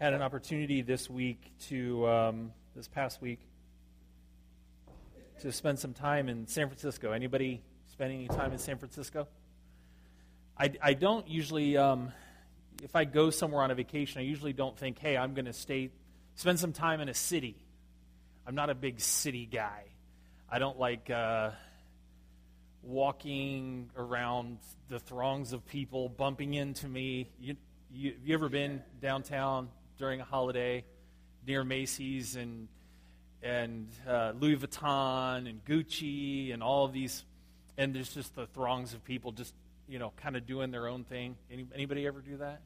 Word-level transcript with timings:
had 0.00 0.14
an 0.14 0.22
opportunity 0.22 0.80
this 0.80 1.10
week 1.10 1.52
to, 1.68 2.08
um, 2.08 2.52
this 2.74 2.88
past 2.88 3.20
week, 3.20 3.38
to 5.40 5.52
spend 5.52 5.78
some 5.78 5.92
time 5.92 6.30
in 6.30 6.46
San 6.46 6.68
Francisco. 6.68 7.12
Anybody 7.12 7.60
spend 7.92 8.10
any 8.14 8.26
time 8.26 8.50
in 8.52 8.58
San 8.58 8.78
Francisco? 8.78 9.28
I, 10.58 10.72
I 10.82 10.94
don't 10.94 11.28
usually, 11.28 11.76
um, 11.76 12.12
if 12.82 12.96
I 12.96 13.04
go 13.04 13.28
somewhere 13.28 13.62
on 13.62 13.70
a 13.70 13.74
vacation, 13.74 14.22
I 14.22 14.24
usually 14.24 14.54
don't 14.54 14.74
think, 14.74 14.98
hey, 14.98 15.18
I'm 15.18 15.34
going 15.34 15.44
to 15.44 15.52
stay, 15.52 15.90
spend 16.34 16.58
some 16.58 16.72
time 16.72 17.02
in 17.02 17.10
a 17.10 17.14
city. 17.14 17.56
I'm 18.46 18.54
not 18.54 18.70
a 18.70 18.74
big 18.74 19.00
city 19.00 19.44
guy. 19.44 19.84
I 20.50 20.58
don't 20.58 20.78
like 20.78 21.10
uh, 21.10 21.50
walking 22.82 23.90
around 23.98 24.60
the 24.88 24.98
throngs 24.98 25.52
of 25.52 25.66
people 25.66 26.08
bumping 26.08 26.54
into 26.54 26.88
me. 26.88 27.28
You, 27.38 27.56
you, 27.92 28.12
have 28.12 28.26
you 28.26 28.34
ever 28.34 28.48
been 28.48 28.82
downtown 29.02 29.68
during 30.00 30.20
a 30.20 30.24
holiday 30.24 30.82
near 31.46 31.62
Macy's 31.62 32.34
and 32.34 32.66
and 33.42 33.86
uh, 34.08 34.32
Louis 34.38 34.56
Vuitton 34.56 35.48
and 35.48 35.64
Gucci 35.64 36.52
and 36.52 36.62
all 36.62 36.84
of 36.84 36.92
these, 36.92 37.24
and 37.78 37.94
there's 37.94 38.12
just 38.12 38.34
the 38.34 38.46
throngs 38.48 38.92
of 38.92 39.04
people 39.04 39.32
just 39.32 39.54
you 39.88 39.98
know 39.98 40.12
kind 40.16 40.36
of 40.36 40.46
doing 40.46 40.70
their 40.70 40.88
own 40.88 41.04
thing. 41.04 41.36
Any, 41.50 41.66
anybody 41.74 42.06
ever 42.06 42.20
do 42.20 42.38
that? 42.38 42.60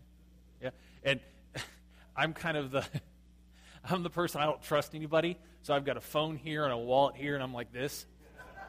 Yeah, 0.63 0.71
and 1.03 1.21
I'm 2.17 2.33
kind 2.33 2.57
of 2.57 2.71
the 2.71 2.87
I'm 3.91 4.05
the 4.05 4.11
person 4.11 4.41
I 4.41 4.47
don't 4.47 4.63
trust 4.63 4.95
anybody, 4.95 5.37
so 5.63 5.75
I've 5.75 5.85
got 5.85 5.97
a 5.97 6.01
phone 6.01 6.37
here 6.37 6.65
and 6.65 6.73
a 6.73 6.79
wallet 6.79 7.17
here, 7.17 7.35
and 7.35 7.43
I'm 7.43 7.53
like 7.53 7.73
this. 7.73 8.07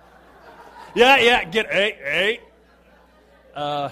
yeah, 0.96 1.18
yeah, 1.18 1.44
get 1.46 1.72
hey 1.72 1.98
hey. 2.04 2.40
Uh, 3.56 3.90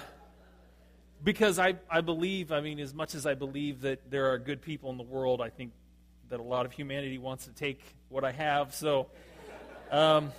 because 1.23 1.57
I, 1.57 1.75
I 1.89 2.01
believe, 2.01 2.51
I 2.51 2.59
mean, 2.61 2.79
as 2.79 2.93
much 2.93 3.15
as 3.15 3.25
I 3.25 3.33
believe 3.33 3.81
that 3.81 4.11
there 4.11 4.31
are 4.31 4.37
good 4.37 4.61
people 4.61 4.89
in 4.89 4.97
the 4.97 5.03
world, 5.03 5.41
I 5.41 5.49
think 5.49 5.71
that 6.29 6.39
a 6.39 6.43
lot 6.43 6.65
of 6.65 6.73
humanity 6.73 7.17
wants 7.17 7.45
to 7.45 7.51
take 7.51 7.79
what 8.09 8.23
I 8.23 8.31
have. 8.31 8.73
So, 8.73 9.07
um, 9.89 10.31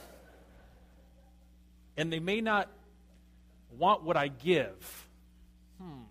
and 1.97 2.13
they 2.13 2.21
may 2.21 2.41
not 2.41 2.69
want 3.79 4.03
what 4.03 4.17
I 4.17 4.29
give. 4.29 5.07
Hmm, 5.81 6.03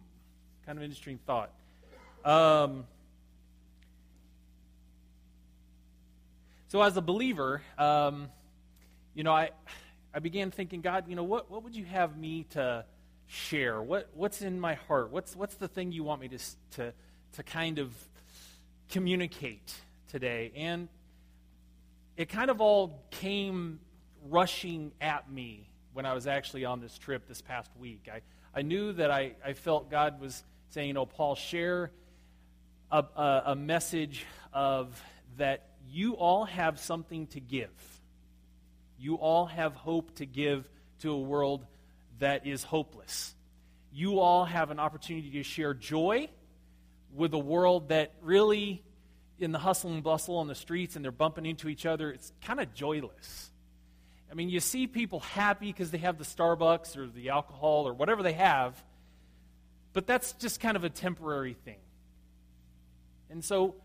kind 0.65 0.77
of 0.77 0.83
interesting 0.83 1.19
thought. 1.25 1.51
Um, 2.25 2.85
so, 6.69 6.81
as 6.81 6.97
a 6.97 7.01
believer, 7.01 7.61
um, 7.77 8.29
you 9.13 9.23
know, 9.23 9.33
I, 9.33 9.51
I 10.13 10.19
began 10.19 10.49
thinking, 10.49 10.81
God, 10.81 11.05
you 11.07 11.15
know, 11.15 11.23
what, 11.23 11.51
what 11.51 11.63
would 11.63 11.75
you 11.75 11.85
have 11.85 12.17
me 12.17 12.45
to 12.51 12.85
share? 13.27 13.81
What, 13.81 14.09
what's 14.13 14.41
in 14.41 14.59
my 14.59 14.75
heart? 14.75 15.11
What's, 15.11 15.35
what's 15.35 15.55
the 15.55 15.67
thing 15.67 15.91
you 15.91 16.03
want 16.03 16.21
me 16.21 16.27
to, 16.29 16.39
to, 16.71 16.93
to 17.33 17.43
kind 17.43 17.79
of 17.79 17.93
communicate 18.89 19.73
today? 20.09 20.51
And 20.55 20.87
it 22.15 22.29
kind 22.29 22.49
of 22.51 22.61
all 22.61 23.03
came 23.11 23.79
rushing 24.29 24.91
at 25.01 25.31
me 25.31 25.69
when 25.93 26.05
I 26.05 26.13
was 26.13 26.27
actually 26.27 26.65
on 26.65 26.79
this 26.79 26.97
trip 26.97 27.27
this 27.27 27.41
past 27.41 27.71
week. 27.77 28.09
I, 28.11 28.21
I 28.53 28.61
knew 28.61 28.93
that 28.93 29.11
I, 29.11 29.33
I 29.43 29.53
felt 29.53 29.89
God 29.89 30.19
was 30.19 30.43
saying, 30.69 30.87
you 30.87 30.93
know, 30.93 31.05
Paul, 31.05 31.35
share 31.35 31.91
a, 32.91 33.03
a, 33.15 33.43
a 33.47 33.55
message 33.55 34.25
of 34.53 35.01
that 35.37 35.69
you 35.89 36.13
all 36.13 36.45
have 36.45 36.79
something 36.79 37.27
to 37.27 37.39
give. 37.39 37.69
You 38.99 39.15
all 39.15 39.45
have 39.45 39.75
hope 39.75 40.15
to 40.15 40.25
give 40.25 40.67
to 40.99 41.11
a 41.11 41.19
world 41.19 41.65
that 42.19 42.45
is 42.45 42.63
hopeless. 42.63 43.35
You 43.91 44.19
all 44.19 44.45
have 44.45 44.71
an 44.71 44.79
opportunity 44.79 45.31
to 45.31 45.43
share 45.43 45.73
joy 45.73 46.29
with 47.13 47.33
a 47.33 47.39
world 47.39 47.89
that 47.89 48.13
really, 48.21 48.83
in 49.39 49.51
the 49.51 49.59
hustle 49.59 49.91
and 49.91 50.03
bustle 50.03 50.37
on 50.37 50.47
the 50.47 50.55
streets 50.55 50.95
and 50.95 51.03
they're 51.03 51.11
bumping 51.11 51.45
into 51.45 51.69
each 51.69 51.85
other, 51.85 52.11
it's 52.11 52.31
kind 52.41 52.59
of 52.59 52.73
joyless. 52.73 53.51
I 54.31 54.35
mean, 54.35 54.49
you 54.49 54.59
see 54.59 54.87
people 54.87 55.19
happy 55.19 55.67
because 55.67 55.91
they 55.91 55.99
have 55.99 56.17
the 56.17 56.23
Starbucks 56.23 56.97
or 56.97 57.07
the 57.07 57.29
alcohol 57.29 57.87
or 57.87 57.93
whatever 57.93 58.23
they 58.23 58.33
have, 58.33 58.81
but 59.93 60.07
that's 60.07 60.33
just 60.33 60.59
kind 60.59 60.75
of 60.75 60.83
a 60.83 60.89
temporary 60.89 61.53
thing. 61.53 61.77
And 63.29 63.43
so, 63.43 63.75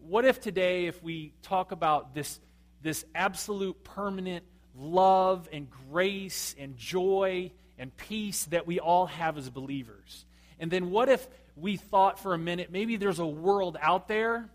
what 0.00 0.24
if 0.24 0.40
today, 0.40 0.86
if 0.86 1.02
we 1.02 1.34
talk 1.42 1.72
about 1.72 2.14
this, 2.14 2.40
this 2.82 3.04
absolute 3.14 3.84
permanent 3.84 4.44
love 4.74 5.48
and 5.52 5.68
grace 5.90 6.54
and 6.58 6.76
joy 6.76 7.52
and 7.78 7.96
peace 7.96 8.44
that 8.46 8.66
we 8.66 8.80
all 8.80 9.06
have 9.06 9.38
as 9.38 9.48
believers. 9.48 10.24
And 10.58 10.70
then 10.70 10.90
what 10.90 11.08
if 11.08 11.26
we 11.56 11.76
thought 11.76 12.18
for 12.18 12.34
a 12.34 12.38
minute 12.38 12.70
maybe 12.70 12.96
there's 12.96 13.18
a 13.18 13.26
world 13.26 13.76
out 13.80 14.08
there? 14.08 14.48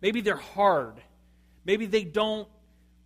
Maybe 0.00 0.20
they're 0.20 0.36
hard. 0.36 1.00
Maybe 1.64 1.86
they 1.86 2.04
don't 2.04 2.48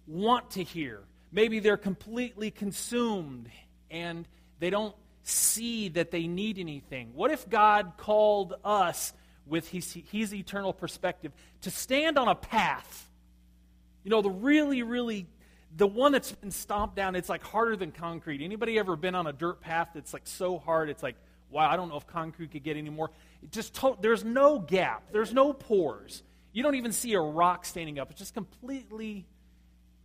want 0.07 0.53
to 0.53 0.63
hear. 0.63 1.01
Maybe 1.31 1.61
they're 1.61 1.77
completely 1.77 2.51
consumed 2.51 3.51
and 3.91 4.27
they 4.59 4.71
don't 4.71 4.95
see 5.23 5.89
that 5.91 6.11
they 6.11 6.27
need 6.27 6.59
anything. 6.59 7.13
What 7.15 7.31
if 7.31 7.49
God 7.49 7.93
called 7.97 8.55
us 8.65 9.13
with 9.47 9.69
his, 9.69 9.97
his 10.11 10.35
eternal 10.35 10.73
perspective 10.73 11.33
to 11.63 11.71
stand 11.71 12.19
on 12.19 12.29
a 12.29 12.35
path? 12.35 13.09
You 14.03 14.11
know, 14.11 14.23
the 14.23 14.31
really, 14.31 14.83
really 14.83 15.27
the 15.77 15.87
one 15.87 16.13
that's 16.13 16.33
been 16.33 16.51
stomped 16.51 16.97
down, 16.97 17.15
it's 17.15 17.29
like 17.29 17.43
harder 17.43 17.77
than 17.77 17.93
concrete. 17.93 18.41
Anybody 18.41 18.79
ever 18.79 18.97
been 18.97 19.15
on 19.15 19.27
a 19.27 19.33
dirt 19.33 19.61
path 19.61 19.91
that's 19.95 20.13
like 20.15 20.27
so 20.27 20.59
hard, 20.59 20.89
it's 20.89 21.03
like, 21.03 21.17
wow, 21.51 21.71
I 21.71 21.77
don't 21.77 21.89
know 21.89 21.97
if 21.97 22.07
concrete 22.07 22.53
could 22.53 22.63
get 22.63 22.77
any 22.77 22.91
more. 22.91 23.11
It 23.43 23.53
just 23.53 23.75
to- 23.75 23.97
there's 24.01 24.25
no 24.25 24.59
gap, 24.59 25.13
there's 25.13 25.35
no 25.35 25.53
pores. 25.53 26.23
You 26.53 26.63
don't 26.63 26.77
even 26.77 26.93
see 26.93 27.13
a 27.13 27.21
rock 27.21 27.67
standing 27.67 27.99
up. 27.99 28.11
It's 28.11 28.19
just 28.19 28.33
completely. 28.33 29.27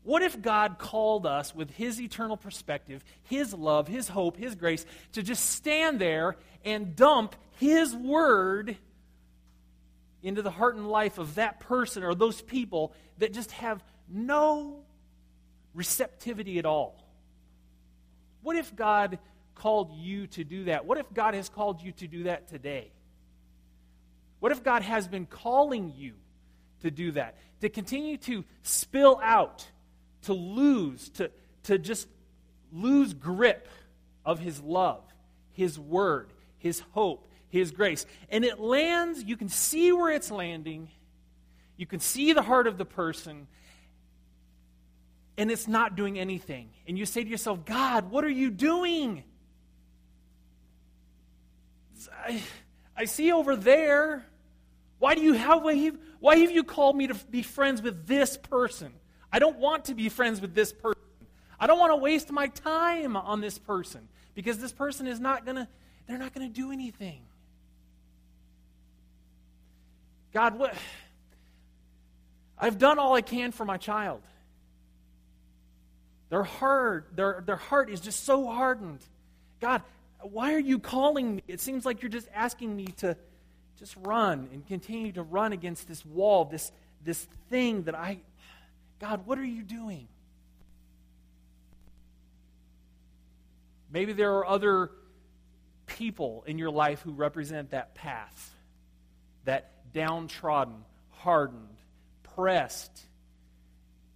What 0.03 0.21
if 0.21 0.41
God 0.41 0.77
called 0.79 1.25
us 1.25 1.55
with 1.55 1.71
His 1.71 2.01
eternal 2.01 2.35
perspective, 2.35 3.03
His 3.23 3.53
love, 3.53 3.87
His 3.87 4.09
hope, 4.09 4.35
His 4.35 4.55
grace, 4.55 4.85
to 5.13 5.23
just 5.23 5.51
stand 5.51 6.01
there 6.01 6.35
and 6.65 6.95
dump 6.95 7.35
His 7.59 7.95
word 7.95 8.75
into 10.21 10.41
the 10.41 10.51
heart 10.51 10.75
and 10.75 10.89
life 10.89 11.17
of 11.17 11.35
that 11.35 11.61
person 11.61 12.03
or 12.03 12.13
those 12.13 12.41
people 12.41 12.93
that 13.19 13.33
just 13.33 13.51
have 13.51 13.81
no 14.09 14.83
receptivity 15.73 16.59
at 16.59 16.65
all? 16.65 17.03
What 18.41 18.55
if 18.55 18.75
God 18.75 19.19
called 19.55 19.91
you 19.93 20.27
to 20.27 20.43
do 20.43 20.65
that? 20.65 20.85
What 20.85 20.97
if 20.97 21.11
God 21.13 21.33
has 21.33 21.49
called 21.49 21.81
you 21.81 21.91
to 21.93 22.07
do 22.07 22.23
that 22.23 22.47
today? 22.47 22.91
What 24.39 24.51
if 24.51 24.63
God 24.63 24.81
has 24.81 25.07
been 25.07 25.27
calling 25.27 25.93
you 25.95 26.13
to 26.81 26.89
do 26.89 27.11
that? 27.11 27.37
To 27.61 27.69
continue 27.69 28.17
to 28.17 28.43
spill 28.63 29.19
out, 29.23 29.67
to 30.23 30.33
lose, 30.33 31.09
to, 31.11 31.31
to 31.63 31.77
just 31.77 32.07
lose 32.73 33.13
grip 33.13 33.67
of 34.25 34.39
His 34.39 34.59
love, 34.61 35.03
His 35.51 35.77
word, 35.77 36.33
His 36.57 36.79
hope, 36.91 37.27
His 37.49 37.69
grace. 37.69 38.07
And 38.29 38.43
it 38.43 38.59
lands, 38.59 39.23
you 39.23 39.37
can 39.37 39.49
see 39.49 39.91
where 39.91 40.11
it's 40.11 40.31
landing, 40.31 40.89
you 41.77 41.85
can 41.85 41.99
see 41.99 42.33
the 42.33 42.41
heart 42.41 42.65
of 42.65 42.79
the 42.79 42.85
person, 42.85 43.47
and 45.37 45.49
it's 45.49 45.67
not 45.67 45.95
doing 45.95 46.19
anything. 46.19 46.69
And 46.87 46.97
you 46.97 47.05
say 47.05 47.23
to 47.23 47.29
yourself, 47.29 47.65
God, 47.65 48.11
what 48.11 48.23
are 48.23 48.29
you 48.29 48.51
doing? 48.51 49.23
I, 52.25 52.41
I 52.95 53.05
see 53.05 53.31
over 53.31 53.55
there. 53.55 54.25
Why 54.99 55.15
do 55.15 55.21
you 55.21 55.33
have 55.33 55.63
why 56.19 56.35
have 56.37 56.51
you 56.51 56.63
called 56.63 56.95
me 56.95 57.07
to 57.07 57.15
be 57.15 57.41
friends 57.41 57.81
with 57.81 58.05
this 58.05 58.37
person? 58.37 58.93
I 59.31 59.39
don't 59.39 59.57
want 59.57 59.85
to 59.85 59.95
be 59.95 60.09
friends 60.09 60.41
with 60.41 60.53
this 60.53 60.71
person. 60.71 61.01
I 61.59 61.67
don't 61.67 61.79
want 61.79 61.91
to 61.91 61.95
waste 61.95 62.31
my 62.31 62.47
time 62.47 63.15
on 63.15 63.41
this 63.41 63.57
person 63.57 64.07
because 64.35 64.59
this 64.59 64.71
person 64.71 65.07
is 65.07 65.19
not 65.19 65.45
going 65.45 65.57
to 65.57 65.67
they're 66.07 66.17
not 66.17 66.33
going 66.33 66.47
to 66.47 66.53
do 66.53 66.71
anything. 66.71 67.21
God, 70.33 70.57
what 70.57 70.75
I've 72.57 72.77
done 72.77 72.99
all 72.99 73.15
I 73.15 73.21
can 73.21 73.51
for 73.51 73.65
my 73.65 73.77
child. 73.77 74.21
Their 76.31 76.43
heart, 76.43 77.09
their, 77.13 77.43
their 77.45 77.57
heart 77.57 77.89
is 77.89 77.99
just 77.99 78.23
so 78.23 78.47
hardened. 78.47 79.01
God, 79.59 79.83
why 80.21 80.53
are 80.53 80.59
you 80.59 80.79
calling 80.79 81.35
me? 81.35 81.43
It 81.45 81.59
seems 81.59 81.85
like 81.85 82.01
you're 82.01 82.09
just 82.09 82.29
asking 82.33 82.73
me 82.73 82.85
to 82.99 83.17
just 83.77 83.97
run 83.97 84.47
and 84.53 84.65
continue 84.65 85.11
to 85.11 85.23
run 85.23 85.51
against 85.51 85.89
this 85.89 86.05
wall, 86.05 86.45
this, 86.45 86.71
this 87.03 87.27
thing 87.49 87.83
that 87.83 87.95
I. 87.95 88.19
God, 88.99 89.27
what 89.27 89.39
are 89.39 89.45
you 89.45 89.61
doing? 89.61 90.07
Maybe 93.91 94.13
there 94.13 94.35
are 94.35 94.47
other 94.47 94.89
people 95.85 96.45
in 96.47 96.57
your 96.57 96.71
life 96.71 97.01
who 97.01 97.11
represent 97.11 97.71
that 97.71 97.93
path, 97.93 98.55
that 99.43 99.69
downtrodden, 99.91 100.85
hardened, 101.09 101.75
pressed, 102.23 103.05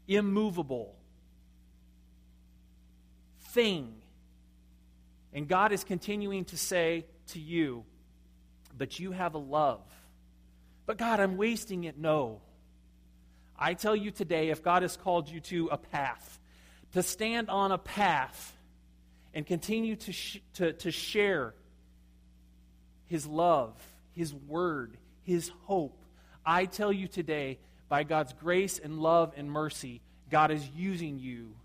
immovable, 0.07 0.94
thing. 3.56 3.96
And 5.34 5.48
God 5.48 5.72
is 5.72 5.84
continuing 5.84 6.46
to 6.46 6.57
say 6.57 7.06
to 7.30 7.40
you, 7.40 7.84
but 8.78 9.00
you 9.00 9.12
have 9.12 9.34
a 9.36 9.40
love 9.40 9.81
But 10.86 10.98
God, 10.98 11.19
I'm 11.19 11.38
wasting 11.38 11.86
it. 11.86 11.98
No. 11.98 12.42
I 13.57 13.74
tell 13.74 13.96
you 13.96 14.12
today, 14.12 14.50
if 14.50 14.62
God 14.62 14.81
has 14.84 14.98
called 14.98 15.30
you 15.30 15.40
to 15.42 15.69
a 15.72 15.78
path, 15.78 16.40
to 16.94 17.02
stand 17.02 17.50
on 17.50 17.72
a 17.72 17.78
path 17.78 18.56
and 19.34 19.46
continue 19.46 19.96
to, 19.96 20.12
sh- 20.12 20.42
to, 20.56 20.74
to 20.74 20.92
share 20.92 21.54
His 23.07 23.25
love, 23.25 23.74
His 24.12 24.34
word, 24.34 24.98
His 25.24 25.52
hope, 25.63 25.98
I 26.46 26.66
tell 26.66 26.94
you 26.94 27.07
today, 27.07 27.57
by 27.90 28.04
God's 28.04 28.34
grace 28.34 28.80
and 28.80 29.00
love 29.00 29.34
and 29.38 29.50
mercy, 29.50 30.02
God 30.30 30.52
is 30.52 30.68
using 30.75 31.19
you 31.19 31.56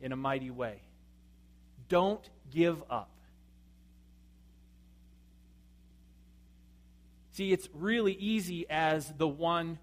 in 0.00 0.12
a 0.12 0.16
mighty 0.16 0.50
way. 0.50 0.83
Don't 1.88 2.28
give 2.50 2.82
up. 2.90 3.10
See, 7.32 7.52
it's 7.52 7.68
really 7.74 8.12
easy 8.12 8.66
as 8.70 9.12
the 9.18 9.26
one 9.26 9.78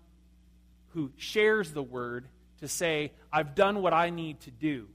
who 0.94 1.12
shares 1.18 1.72
the 1.74 1.84
word 1.84 2.28
to 2.62 2.68
say, 2.68 3.12
I've 3.32 3.56
done 3.56 3.82
what 3.82 3.94
I 3.94 4.10
need 4.10 4.40
to 4.42 4.52
do. 4.52 4.88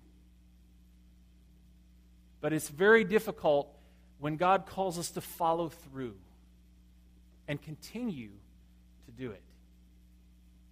But 2.41 2.53
it's 2.53 2.69
very 2.69 3.05
difficult 3.05 3.69
when 4.19 4.37
God 4.37 4.67
calls 4.67 4.99
us 4.99 5.11
to 5.13 5.21
follow 5.21 5.69
through 5.69 6.15
and 7.49 7.61
continue 7.61 8.31
to 9.05 9.13
do 9.13 9.31
it, 9.33 9.43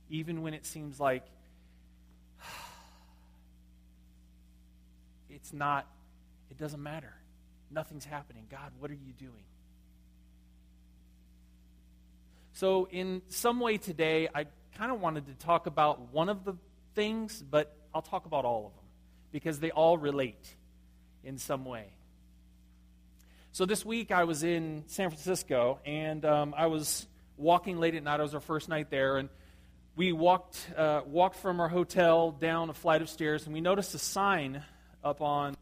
even 0.09 0.43
when 0.43 0.55
it 0.55 0.65
seems 0.65 0.99
like 0.99 1.27
it's 5.29 5.53
not, 5.53 5.87
it 6.55 6.63
doesn't 6.63 6.83
matter. 6.83 7.13
Nothing's 7.71 8.05
happening. 8.05 8.47
God, 8.49 8.71
what 8.79 8.91
are 8.91 8.95
you 8.95 9.13
doing? 9.19 9.45
So, 12.53 12.87
in 12.91 13.23
some 13.29 13.59
way 13.59 13.79
today, 13.79 14.29
I 14.33 14.47
kind 14.79 14.93
of 14.93 15.01
wanted 15.01 15.27
to 15.27 15.35
talk 15.35 15.67
about 15.67 16.13
one 16.13 16.29
of 16.29 16.45
the 16.45 16.55
things, 16.95 17.43
but 17.43 17.77
I'll 17.93 18.03
talk 18.03 18.27
about 18.27 18.45
all 18.45 18.67
of 18.67 18.75
them 18.75 18.85
because 19.33 19.59
they 19.59 19.73
all 19.73 19.99
relate 19.99 20.55
in 21.25 21.39
some 21.39 21.65
way. 21.65 21.87
So, 23.51 23.67
this 23.67 23.85
week 23.85 24.13
I 24.13 24.23
was 24.23 24.45
in 24.45 24.85
San 24.87 25.11
Francisco 25.11 25.81
and 25.85 26.25
um, 26.25 26.55
I 26.57 26.67
was 26.69 27.09
walking 27.37 27.79
late 27.81 27.97
at 27.97 28.05
night. 28.05 28.21
It 28.21 28.23
was 28.23 28.35
our 28.35 28.41
first 28.41 28.69
night 28.69 28.91
there, 28.91 29.17
and 29.17 29.29
we 29.97 30.13
walked, 30.13 30.69
uh, 30.77 31.01
walked 31.05 31.37
from 31.37 31.59
our 31.59 31.69
hotel 31.69 32.31
down 32.31 32.71
a 32.71 32.75
flight 32.75 33.03
of 33.03 33.09
stairs, 33.09 33.47
and 33.47 33.53
we 33.53 33.61
noticed 33.61 33.93
a 33.97 33.99
sign 33.99 34.63
up 35.03 35.21
on 35.21 35.57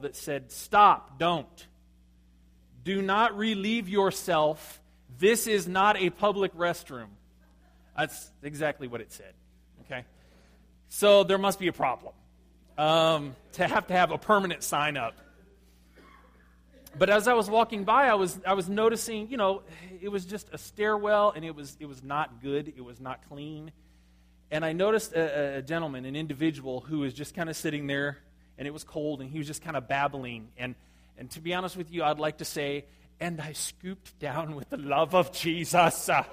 that 0.00 0.16
said, 0.16 0.50
Stop, 0.52 1.18
don't. 1.18 1.66
Do 2.82 3.00
not 3.00 3.36
relieve 3.36 3.88
yourself 3.88 4.80
this 5.18 5.46
is 5.46 5.68
not 5.68 5.96
a 5.96 6.10
public 6.10 6.54
restroom. 6.56 7.08
That's 7.96 8.30
exactly 8.42 8.88
what 8.88 9.00
it 9.00 9.12
said. 9.12 9.32
Okay? 9.84 10.04
So 10.88 11.24
there 11.24 11.38
must 11.38 11.58
be 11.58 11.68
a 11.68 11.72
problem 11.72 12.12
um, 12.76 13.36
to 13.52 13.66
have 13.66 13.86
to 13.88 13.94
have 13.94 14.10
a 14.10 14.18
permanent 14.18 14.62
sign 14.62 14.96
up. 14.96 15.16
But 16.96 17.10
as 17.10 17.26
I 17.26 17.34
was 17.34 17.50
walking 17.50 17.84
by, 17.84 18.06
I 18.06 18.14
was, 18.14 18.38
I 18.46 18.54
was 18.54 18.68
noticing, 18.68 19.28
you 19.28 19.36
know, 19.36 19.62
it 20.00 20.08
was 20.08 20.24
just 20.24 20.48
a 20.52 20.58
stairwell 20.58 21.32
and 21.34 21.44
it 21.44 21.54
was, 21.54 21.76
it 21.80 21.86
was 21.86 22.04
not 22.04 22.40
good, 22.40 22.72
it 22.76 22.84
was 22.84 23.00
not 23.00 23.28
clean. 23.28 23.72
And 24.52 24.64
I 24.64 24.72
noticed 24.72 25.12
a, 25.12 25.58
a 25.58 25.62
gentleman, 25.62 26.04
an 26.04 26.14
individual, 26.14 26.80
who 26.82 27.00
was 27.00 27.12
just 27.12 27.34
kind 27.34 27.50
of 27.50 27.56
sitting 27.56 27.88
there 27.88 28.18
and 28.58 28.66
it 28.68 28.72
was 28.72 28.84
cold 28.84 29.20
and 29.20 29.30
he 29.30 29.38
was 29.38 29.46
just 29.46 29.62
kind 29.62 29.76
of 29.76 29.88
babbling. 29.88 30.48
And, 30.56 30.74
and 31.18 31.30
to 31.32 31.40
be 31.40 31.54
honest 31.54 31.76
with 31.76 31.90
you, 31.92 32.02
I'd 32.02 32.18
like 32.18 32.38
to 32.38 32.44
say 32.44 32.84
and 33.20 33.40
I 33.40 33.52
scooped 33.52 34.18
down 34.18 34.54
with 34.54 34.70
the 34.70 34.76
love 34.76 35.14
of 35.14 35.32
Jesus. 35.32 36.08
Uh, 36.08 36.24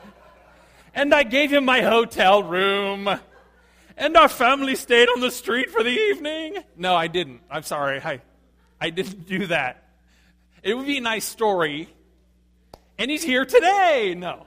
and 0.94 1.14
I 1.14 1.24
gave 1.24 1.52
him 1.52 1.66
my 1.66 1.82
hotel 1.82 2.44
room. 2.44 3.10
And 3.98 4.18
our 4.18 4.30
family 4.30 4.76
stayed 4.76 5.10
on 5.10 5.20
the 5.20 5.32
street 5.32 5.70
for 5.70 5.84
the 5.84 5.90
evening. 5.90 6.58
No, 6.76 6.96
I 6.96 7.08
didn't. 7.08 7.42
I'm 7.50 7.64
sorry. 7.64 8.02
I, 8.02 8.22
I 8.80 8.90
didn't 8.90 9.28
do 9.28 9.48
that. 9.48 9.90
It 10.64 10.74
would 10.74 10.86
be 10.86 10.98
a 10.98 11.02
nice 11.02 11.26
story. 11.26 11.88
And 12.98 13.12
he's 13.12 13.24
here 13.24 13.46
today. 13.46 14.16
No. 14.18 14.46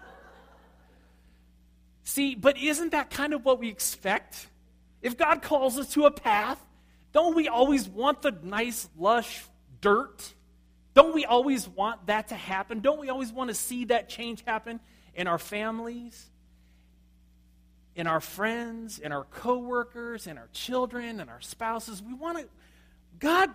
See, 2.04 2.34
but 2.34 2.58
isn't 2.58 2.90
that 2.90 3.10
kind 3.10 3.32
of 3.32 3.44
what 3.44 3.58
we 3.58 3.68
expect? 3.68 4.48
If 5.02 5.16
God 5.16 5.42
calls 5.42 5.78
us 5.78 5.92
to 5.94 6.06
a 6.06 6.10
path, 6.10 6.60
don't 7.14 7.36
we 7.36 7.48
always 7.48 7.88
want 7.88 8.22
the 8.22 8.32
nice, 8.42 8.88
lush 8.98 9.44
dirt? 9.80 10.34
Don't 10.94 11.14
we 11.14 11.24
always 11.24 11.68
want 11.68 12.06
that 12.08 12.28
to 12.28 12.34
happen? 12.34 12.80
Don't 12.80 13.00
we 13.00 13.08
always 13.08 13.32
want 13.32 13.48
to 13.48 13.54
see 13.54 13.86
that 13.86 14.08
change 14.08 14.42
happen 14.44 14.80
in 15.14 15.28
our 15.28 15.38
families, 15.38 16.28
in 17.94 18.08
our 18.08 18.20
friends, 18.20 18.98
in 18.98 19.12
our 19.12 19.24
coworkers, 19.24 20.26
in 20.26 20.36
our 20.36 20.48
children, 20.52 21.20
and 21.20 21.30
our 21.30 21.40
spouses? 21.40 22.02
We 22.02 22.14
want 22.14 22.38
to, 22.38 22.48
God, 23.20 23.50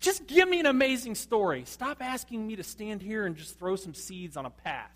just 0.00 0.26
give 0.26 0.48
me 0.48 0.58
an 0.58 0.66
amazing 0.66 1.14
story. 1.14 1.62
Stop 1.66 1.98
asking 2.00 2.44
me 2.44 2.56
to 2.56 2.64
stand 2.64 3.00
here 3.00 3.26
and 3.26 3.36
just 3.36 3.60
throw 3.60 3.76
some 3.76 3.94
seeds 3.94 4.36
on 4.36 4.44
a 4.44 4.50
path. 4.50 4.90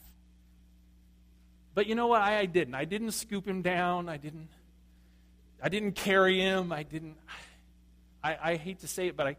But 1.74 1.86
you 1.86 1.94
know 1.94 2.08
what? 2.08 2.20
I, 2.20 2.40
I 2.40 2.46
didn't. 2.46 2.74
I 2.74 2.84
didn't 2.84 3.12
scoop 3.12 3.46
him 3.46 3.62
down. 3.62 4.08
I 4.08 4.16
didn't. 4.16 4.48
I 5.62 5.68
didn't 5.68 5.92
carry 5.92 6.40
him. 6.40 6.72
I 6.72 6.82
didn't. 6.82 7.16
I, 7.28 7.34
I 8.34 8.56
hate 8.56 8.80
to 8.80 8.88
say 8.88 9.08
it, 9.08 9.16
but 9.16 9.26
I, 9.26 9.36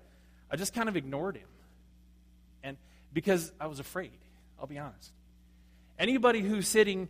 I 0.52 0.56
just 0.56 0.74
kind 0.74 0.88
of 0.88 0.96
ignored 0.96 1.36
him 1.36 1.48
And 2.64 2.78
because 3.14 3.52
I 3.60 3.68
was 3.68 3.80
afraid. 3.80 4.12
I'll 4.60 4.68
be 4.68 4.80
honest. 4.80 5.12
Anybody 6.00 6.42
who's 6.42 6.68
sitting 6.68 7.10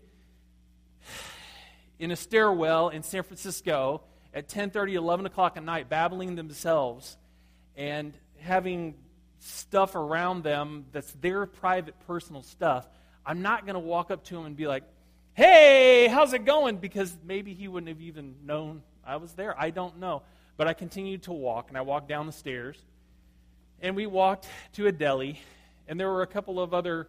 in 1.99 2.11
a 2.11 2.15
stairwell 2.15 2.89
in 2.89 3.03
San 3.03 3.23
Francisco 3.23 4.01
at 4.33 4.47
10:30, 4.49 4.93
11 4.93 5.25
o'clock 5.25 5.57
at 5.57 5.63
night, 5.63 5.89
babbling 5.89 6.35
themselves 6.35 7.17
and 7.75 8.13
having 8.39 8.95
stuff 9.39 9.95
around 9.95 10.43
them 10.43 10.85
that's 10.91 11.11
their 11.13 11.45
private, 11.45 11.95
personal 12.05 12.43
stuff, 12.43 12.87
I'm 13.25 13.41
not 13.41 13.65
going 13.65 13.75
to 13.75 13.79
walk 13.79 14.11
up 14.11 14.23
to 14.25 14.37
him 14.37 14.45
and 14.45 14.55
be 14.55 14.67
like, 14.67 14.83
"Hey, 15.33 16.07
how's 16.07 16.33
it 16.33 16.45
going?" 16.45 16.77
Because 16.77 17.15
maybe 17.23 17.53
he 17.53 17.67
wouldn't 17.67 17.89
have 17.89 18.01
even 18.01 18.35
known 18.43 18.83
I 19.05 19.17
was 19.17 19.33
there. 19.33 19.59
I 19.59 19.69
don't 19.69 19.99
know. 19.99 20.23
But 20.57 20.67
I 20.67 20.73
continued 20.73 21.23
to 21.23 21.31
walk, 21.31 21.69
and 21.69 21.77
I 21.77 21.81
walked 21.81 22.09
down 22.09 22.25
the 22.25 22.31
stairs, 22.31 22.77
and 23.81 23.95
we 23.95 24.07
walked 24.07 24.47
to 24.73 24.87
a 24.87 24.91
deli 24.91 25.39
and 25.87 25.99
there 25.99 26.09
were 26.09 26.21
a 26.21 26.27
couple 26.27 26.59
of 26.59 26.73
other, 26.73 27.07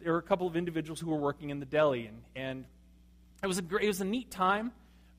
there 0.00 0.12
were 0.12 0.18
a 0.18 0.22
couple 0.22 0.46
of 0.46 0.56
individuals 0.56 0.98
who 0.98 1.10
were 1.10 1.18
working 1.18 1.50
in 1.50 1.60
the 1.60 1.66
deli. 1.66 2.06
And, 2.06 2.22
and 2.34 2.64
it, 3.42 3.46
was 3.46 3.58
a 3.58 3.62
great, 3.62 3.84
it 3.84 3.88
was 3.88 4.00
a 4.00 4.06
neat 4.06 4.30
time. 4.30 4.72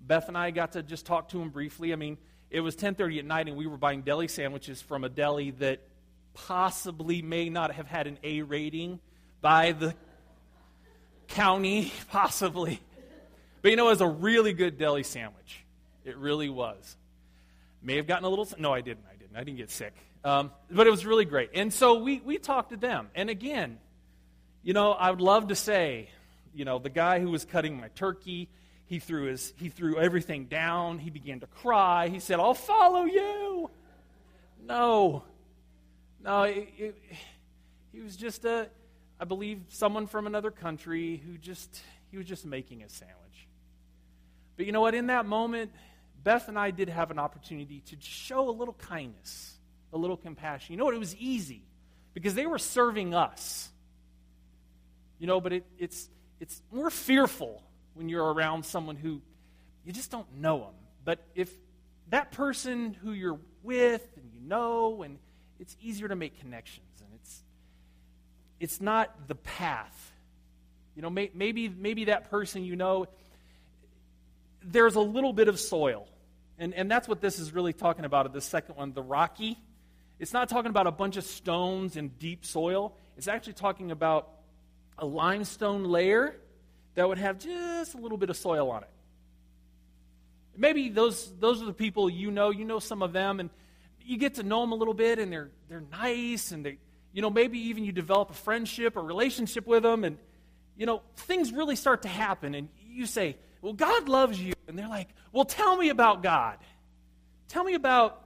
Beth 0.06 0.28
and 0.28 0.38
I 0.38 0.52
got 0.52 0.74
to 0.74 0.84
just 0.84 1.06
talk 1.06 1.30
to 1.30 1.42
him 1.42 1.50
briefly. 1.50 1.94
I 1.94 1.96
mean, 1.96 2.18
it 2.50 2.62
was 2.62 2.76
10.30 2.76 3.20
at 3.20 3.26
night, 3.26 3.48
and 3.48 3.58
we 3.58 3.68
were 3.68 3.78
buying 3.78 4.02
deli 4.02 4.28
sandwiches 4.28 4.82
from 4.82 5.04
a 5.04 5.10
deli 5.10 5.52
that 5.52 5.82
possibly 6.34 7.22
may 7.22 7.50
not 7.50 7.72
have 7.74 7.88
had 7.88 8.08
an 8.08 8.18
A 8.24 8.42
rating 8.42 9.00
by 9.42 9.72
the 9.72 9.96
county, 11.28 11.94
possibly. 12.10 12.80
But 13.62 13.72
you 13.72 13.78
know, 13.78 13.88
it 13.88 13.92
was 13.92 14.02
a 14.02 14.08
really 14.08 14.54
good 14.54 14.78
deli 14.78 15.04
sandwich. 15.04 15.64
It 16.04 16.18
really 16.18 16.50
was. 16.50 16.98
May 17.86 17.98
have 17.98 18.08
gotten 18.08 18.26
a 18.26 18.30
little. 18.30 18.48
No, 18.58 18.74
I 18.74 18.82
didn't. 18.82 19.06
I 19.10 19.16
didn't. 19.16 19.38
I 19.38 19.44
didn't 19.44 19.58
get 19.58 19.70
sick. 19.70 19.94
Um, 20.24 20.52
but 20.72 20.88
it 20.88 20.90
was 20.90 21.06
really 21.06 21.24
great. 21.24 21.52
And 21.54 21.72
so 21.72 22.00
we, 22.00 22.20
we 22.20 22.40
talked 22.40 22.72
to 22.72 22.78
them. 22.78 23.10
And 23.14 23.30
again, 23.30 23.78
you 24.64 24.74
know, 24.74 24.92
I 24.92 25.12
would 25.12 25.22
love 25.22 25.50
to 25.50 25.56
say, 25.56 26.10
you 26.56 26.66
know, 26.66 26.80
the 26.80 26.90
guy 26.90 27.20
who 27.20 27.30
was 27.30 27.46
cutting 27.46 27.80
my 27.80 27.90
turkey, 27.90 28.50
he 28.88 28.98
threw, 28.98 29.26
his, 29.26 29.54
he 29.58 29.70
threw 29.70 30.00
everything 30.00 30.46
down. 30.46 30.98
He 30.98 31.12
began 31.12 31.42
to 31.42 31.48
cry. 31.48 32.08
He 32.08 32.20
said, 32.20 32.40
I'll 32.40 32.56
follow 32.56 33.04
you. 33.04 33.70
No. 34.66 35.24
No, 36.24 36.42
it, 36.42 36.70
it, 36.80 36.96
he 37.94 38.02
was 38.02 38.16
just 38.16 38.46
a, 38.46 38.68
I 39.20 39.26
believe, 39.26 39.62
someone 39.70 40.08
from 40.08 40.26
another 40.26 40.50
country 40.50 41.22
who 41.24 41.38
just, 41.38 41.82
he 42.10 42.18
was 42.18 42.26
just 42.26 42.48
making 42.48 42.82
a 42.82 42.90
sandwich. 42.90 43.48
But 44.58 44.66
you 44.66 44.72
know 44.72 44.82
what? 44.82 44.96
In 44.96 45.08
that 45.08 45.28
moment, 45.28 45.72
Beth 46.26 46.50
and 46.50 46.60
I 46.60 46.72
did 46.72 46.90
have 46.90 47.10
an 47.10 47.20
opportunity 47.20 47.82
to 47.88 47.96
show 48.02 48.50
a 48.50 48.52
little 48.52 48.74
kindness 48.74 49.56
a 49.96 49.98
little 49.98 50.18
compassion. 50.18 50.74
You 50.74 50.78
know 50.78 50.86
what? 50.86 50.94
It 50.94 51.00
was 51.00 51.16
easy 51.16 51.64
because 52.14 52.36
they 52.36 52.46
were 52.46 52.60
serving 52.60 53.16
us. 53.16 53.70
You 55.20 55.28
know, 55.28 55.40
but 55.40 55.54
it, 55.54 55.66
it's, 55.80 56.10
it's 56.40 56.62
more 56.72 56.90
fearful 56.90 57.64
when 57.94 58.10
you're 58.10 58.34
around 58.34 58.66
someone 58.66 58.98
who 58.98 59.22
you 59.86 59.94
just 59.94 60.12
don't 60.12 60.28
know 60.36 60.60
them. 60.60 60.74
But 61.06 61.20
if 61.34 61.52
that 62.10 62.32
person 62.34 62.94
who 62.94 63.12
you're 63.12 63.40
with 63.64 64.06
and 64.18 64.30
you 64.34 64.42
know, 64.42 65.04
and 65.04 65.18
it's 65.60 65.76
easier 65.82 66.10
to 66.10 66.16
make 66.16 66.40
connections, 66.40 66.88
and 67.00 67.10
it's, 67.14 67.44
it's 68.60 68.82
not 68.82 69.28
the 69.28 69.36
path. 69.36 70.12
You 70.96 71.02
know, 71.02 71.10
may, 71.10 71.32
maybe, 71.34 71.70
maybe 71.70 72.06
that 72.06 72.30
person 72.30 72.66
you 72.66 72.76
know, 72.76 73.08
there's 74.62 74.96
a 74.96 75.02
little 75.02 75.32
bit 75.32 75.48
of 75.48 75.60
soil. 75.60 76.08
And, 76.58 76.74
and 76.74 76.90
that's 76.90 77.08
what 77.08 77.22
this 77.22 77.40
is 77.40 77.54
really 77.54 77.74
talking 77.74 78.06
about, 78.06 78.32
the 78.32 78.42
second 78.42 78.76
one, 78.76 78.94
the 78.94 79.04
rocky. 79.04 79.58
It's 80.20 80.32
not 80.32 80.48
talking 80.48 80.70
about 80.70 80.88
a 80.88 80.92
bunch 80.92 81.18
of 81.18 81.26
stones 81.26 81.98
and 81.98 82.18
deep 82.18 82.46
soil. 82.46 82.96
It's 83.18 83.28
actually 83.28 83.54
talking 83.54 83.92
about 83.92 84.30
a 84.98 85.06
limestone 85.06 85.84
layer 85.84 86.36
that 86.96 87.08
would 87.08 87.18
have 87.18 87.40
just 87.40 87.94
a 87.94 87.98
little 87.98 88.18
bit 88.18 88.30
of 88.30 88.38
soil 88.38 88.72
on 88.72 88.84
it. 88.84 88.90
Maybe 90.56 90.88
those, 90.88 91.30
those 91.40 91.62
are 91.62 91.66
the 91.66 91.74
people 91.74 92.10
you 92.10 92.32
know. 92.32 92.50
You 92.50 92.64
know 92.64 92.80
some 92.80 93.02
of 93.02 93.12
them, 93.12 93.42
and 93.42 93.50
you 94.02 94.18
get 94.18 94.36
to 94.36 94.44
know 94.44 94.62
them 94.62 94.72
a 94.72 94.76
little 94.76 94.94
bit, 94.94 95.20
and 95.20 95.32
they're, 95.34 95.50
they're 95.68 95.84
nice, 95.92 96.54
and 96.54 96.66
they, 96.66 96.78
you 97.12 97.22
know, 97.22 97.30
maybe 97.30 97.60
even 97.60 97.84
you 97.84 97.92
develop 97.92 98.30
a 98.30 98.34
friendship 98.34 98.96
or 98.96 99.04
relationship 99.04 99.68
with 99.68 99.84
them, 99.84 100.06
and, 100.06 100.18
you 100.78 100.86
know, 100.86 101.02
things 101.18 101.52
really 101.52 101.76
start 101.76 102.04
to 102.04 102.08
happen, 102.08 102.56
and 102.56 102.70
you 102.90 103.06
say, 103.06 103.36
Well, 103.66 103.74
God 103.74 104.08
loves 104.08 104.40
you. 104.40 104.54
And 104.68 104.78
they're 104.78 104.88
like, 104.88 105.10
Well, 105.32 105.44
tell 105.44 105.76
me 105.76 105.90
about 105.90 106.22
God. 106.22 106.60
Tell 107.48 107.64
me 107.64 107.74
about. 107.74 108.22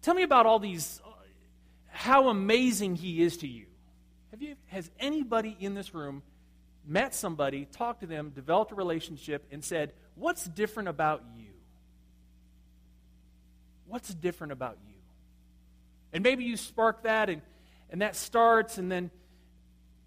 Tell 0.00 0.14
me 0.14 0.22
about 0.22 0.46
all 0.46 0.58
these, 0.58 1.02
how 1.88 2.28
amazing 2.28 2.96
He 2.96 3.22
is 3.22 3.36
to 3.36 3.46
you. 3.46 3.66
Have 4.30 4.40
you, 4.40 4.56
has 4.68 4.90
anybody 4.98 5.54
in 5.60 5.74
this 5.74 5.94
room 5.94 6.22
met 6.86 7.14
somebody, 7.14 7.66
talked 7.66 8.00
to 8.00 8.06
them, 8.06 8.30
developed 8.30 8.72
a 8.72 8.74
relationship, 8.74 9.46
and 9.52 9.62
said, 9.62 9.92
What's 10.14 10.46
different 10.46 10.88
about 10.88 11.22
you? 11.36 11.52
What's 13.86 14.14
different 14.14 14.54
about 14.54 14.78
you? 14.88 14.94
And 16.14 16.24
maybe 16.24 16.44
you 16.44 16.56
spark 16.56 17.02
that 17.02 17.28
and, 17.28 17.42
and 17.90 18.00
that 18.00 18.16
starts, 18.16 18.78
and 18.78 18.90
then, 18.90 19.10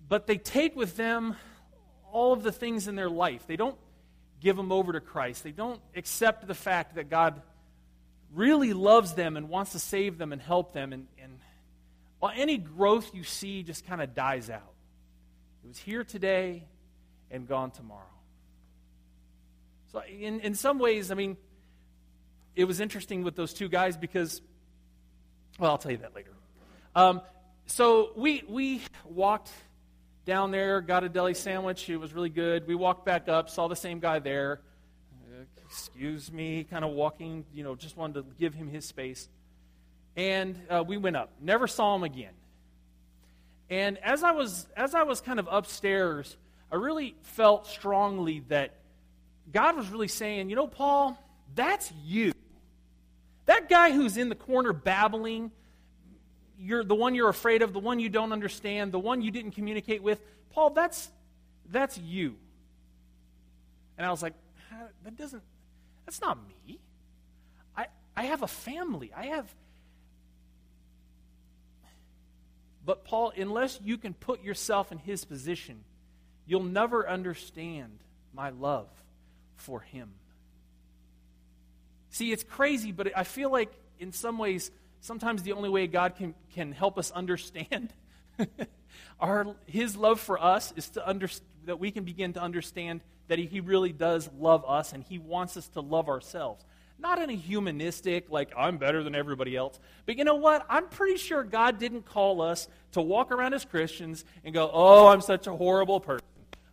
but 0.10 0.26
they 0.26 0.40
take 0.40 0.76
with 0.76 0.98
them 0.98 1.36
all 2.16 2.32
of 2.32 2.44
the 2.44 2.52
things 2.52 2.88
in 2.88 2.96
their 2.96 3.10
life. 3.10 3.46
They 3.46 3.58
don't 3.58 3.78
give 4.40 4.56
them 4.56 4.72
over 4.72 4.94
to 4.94 5.02
Christ. 5.02 5.44
They 5.44 5.52
don't 5.52 5.82
accept 5.98 6.48
the 6.48 6.56
fact 6.56 6.96
that 6.96 7.10
God 7.10 7.42
really 8.34 8.72
loves 8.72 9.16
them 9.16 9.36
and 9.36 9.50
wants 9.50 9.74
to 9.74 9.80
save 9.80 10.18
them 10.18 10.32
and 10.32 10.42
help 10.42 10.72
them. 10.72 10.94
And, 10.94 11.08
and 11.22 11.40
well, 12.22 12.32
any 12.34 12.58
growth 12.58 13.14
you 13.14 13.26
see 13.26 13.64
just 13.64 13.86
kind 13.86 14.02
of 14.02 14.16
dies 14.16 14.50
out. 14.50 14.74
It 15.66 15.68
was 15.68 15.78
here 15.78 16.06
today 16.06 16.64
and 17.32 17.50
gone 17.50 17.72
tomorrow. 17.72 18.04
So, 19.92 20.02
in, 20.08 20.40
in 20.40 20.56
some 20.56 20.80
ways, 20.80 21.12
I 21.12 21.16
mean, 21.16 21.36
it 22.56 22.64
was 22.64 22.80
interesting 22.80 23.24
with 23.24 23.36
those 23.36 23.54
two 23.54 23.68
guys 23.68 23.98
because, 23.98 24.42
well, 25.60 25.72
I'll 25.72 25.78
tell 25.78 25.92
you 25.92 25.98
that 25.98 26.16
later. 26.16 26.32
Um, 26.96 27.22
so, 27.66 28.12
we, 28.16 28.44
we 28.48 28.82
walked 29.04 29.52
down 30.26 30.52
there, 30.52 30.82
got 30.82 31.04
a 31.04 31.10
deli 31.10 31.34
sandwich. 31.34 31.90
It 31.90 31.98
was 31.98 32.14
really 32.14 32.30
good. 32.30 32.68
We 32.68 32.76
walked 32.76 33.06
back 33.06 33.30
up, 33.30 33.50
saw 33.50 33.68
the 33.68 33.76
same 33.76 34.00
guy 34.00 34.20
there. 34.20 34.62
Excuse 35.66 36.32
me, 36.32 36.64
kind 36.64 36.86
of 36.86 36.92
walking, 36.92 37.46
you 37.54 37.64
know, 37.64 37.76
just 37.76 37.98
wanted 37.98 38.16
to 38.16 38.26
give 38.40 38.54
him 38.54 38.68
his 38.68 38.86
space. 38.86 39.28
And 40.16 40.60
uh, 40.70 40.84
we 40.86 40.98
went 40.98 41.16
up. 41.16 41.32
Never 41.42 41.68
saw 41.68 41.96
him 41.96 42.04
again. 42.04 42.34
And 43.70 43.98
as 44.00 44.24
I 44.24 44.32
was 44.32 44.68
as 44.78 44.94
I 44.94 45.04
was 45.04 45.22
kind 45.22 45.40
of 45.40 45.48
upstairs, 45.52 46.38
I 46.72 46.76
really 46.76 47.16
felt 47.24 47.68
strongly 47.68 48.44
that 48.50 48.76
God 49.52 49.76
was 49.76 49.90
really 49.90 50.08
saying, 50.08 50.50
you 50.50 50.56
know, 50.56 50.68
Paul, 50.68 51.18
that's 51.56 51.92
you. 52.04 52.32
That 53.46 53.70
guy 53.70 53.92
who's 53.92 54.18
in 54.18 54.30
the 54.30 54.36
corner 54.36 54.74
babbling, 54.74 55.52
you're 56.60 56.84
the 56.84 56.96
one 56.96 57.16
you're 57.16 57.30
afraid 57.30 57.62
of, 57.62 57.74
the 57.74 57.80
one 57.80 58.00
you 58.00 58.10
don't 58.10 58.32
understand, 58.32 58.92
the 58.92 59.00
one 59.00 59.22
you 59.22 59.32
didn't 59.32 59.52
communicate 59.52 60.02
with, 60.04 60.22
Paul, 60.52 60.72
that's 60.72 61.10
that's 61.70 61.98
you. 61.98 62.36
And 63.98 64.06
I 64.06 64.12
was 64.12 64.22
like, 64.22 64.34
that 65.04 65.18
doesn't 65.18 65.44
that's 66.06 66.22
not 66.22 66.38
me. 66.48 66.80
I 67.76 67.88
I 68.16 68.24
have 68.24 68.44
a 68.44 68.48
family. 68.48 69.12
I 69.16 69.28
have 69.28 69.54
But 72.86 73.04
Paul, 73.04 73.34
unless 73.36 73.80
you 73.84 73.98
can 73.98 74.14
put 74.14 74.44
yourself 74.44 74.92
in 74.92 75.00
his 75.00 75.26
position, 75.26 75.84
you'll 76.46 76.64
never 76.64 77.10
understand 77.10 77.98
my 78.34 78.52
love 78.52 78.88
for 79.56 79.80
him. 79.80 80.12
See, 82.12 82.32
it's 82.32 82.44
crazy, 82.44 82.92
but 82.92 83.12
I 83.18 83.24
feel 83.24 83.52
like 83.52 83.72
in 84.00 84.12
some 84.12 84.38
ways, 84.38 84.70
sometimes 85.06 85.44
the 85.44 85.54
only 85.54 85.70
way 85.70 85.86
God 85.88 86.16
can, 86.16 86.34
can 86.54 86.72
help 86.72 86.98
us 86.98 87.12
understand 87.12 87.94
our, 89.20 89.56
his 89.66 89.96
love 89.96 90.20
for 90.20 90.42
us 90.42 90.74
is 90.76 90.90
to 90.90 91.08
under, 91.08 91.30
that 91.66 91.80
we 91.80 91.92
can 91.92 92.04
begin 92.04 92.34
to 92.34 92.42
understand 92.42 93.02
that 93.28 93.40
he 93.40 93.60
really 93.60 93.94
does 93.94 94.30
love 94.38 94.66
us 94.68 94.94
and 94.94 95.04
he 95.04 95.20
wants 95.20 95.58
us 95.58 95.68
to 95.70 95.82
love 95.82 96.10
ourselves. 96.10 96.66
Not 96.98 97.22
in 97.22 97.30
a 97.30 97.34
humanistic, 97.34 98.30
like, 98.30 98.52
I'm 98.58 98.78
better 98.78 99.04
than 99.04 99.16
everybody 99.16 99.56
else. 99.56 99.80
But 100.06 100.18
you 100.18 100.24
know 100.24 100.36
what? 100.36 100.66
I'm 100.70 100.88
pretty 100.88 101.18
sure 101.18 101.44
God 101.44 101.78
didn't 101.78 102.06
call 102.06 102.42
us 102.42 102.68
to 102.94 103.02
walk 103.02 103.32
around 103.32 103.54
as 103.54 103.66
Christians 103.66 104.24
and 104.44 104.54
go, 104.54 104.70
oh, 104.72 105.08
I'm 105.08 105.22
such 105.22 105.46
a 105.48 105.56
horrible 105.56 106.00
person. 106.00 106.26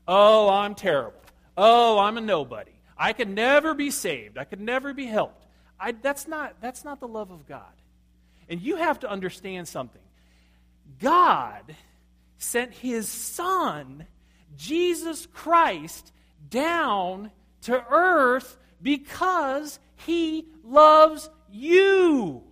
Oh, 0.07 0.49
I'm 0.49 0.75
terrible. 0.75 1.21
Oh, 1.57 1.99
I'm 1.99 2.17
a 2.19 2.21
nobody. 2.21 2.73
I 2.97 3.13
could 3.13 3.29
never 3.29 3.75
be 3.75 3.91
saved. 3.91 4.39
I 4.39 4.45
could 4.45 4.61
never 4.61 4.95
be 4.95 5.07
helped. 5.07 5.45
I, 5.79 5.93
that's, 5.93 6.29
not, 6.29 6.61
that's 6.61 6.85
not 6.85 7.01
the 7.01 7.09
love 7.09 7.33
of 7.33 7.49
God. 7.49 7.73
And 8.53 8.61
you 8.61 8.77
have 8.77 9.01
to 9.01 9.11
understand 9.11 9.67
something. 9.67 10.03
God 11.01 11.75
sent 12.37 12.75
his 12.75 13.09
Son, 13.09 14.07
Jesus 14.59 15.25
Christ, 15.25 16.13
down 16.51 17.31
to 17.63 17.83
earth 17.89 18.59
because 18.83 19.79
he 20.05 20.49
loves 20.63 21.31
you. 21.51 22.43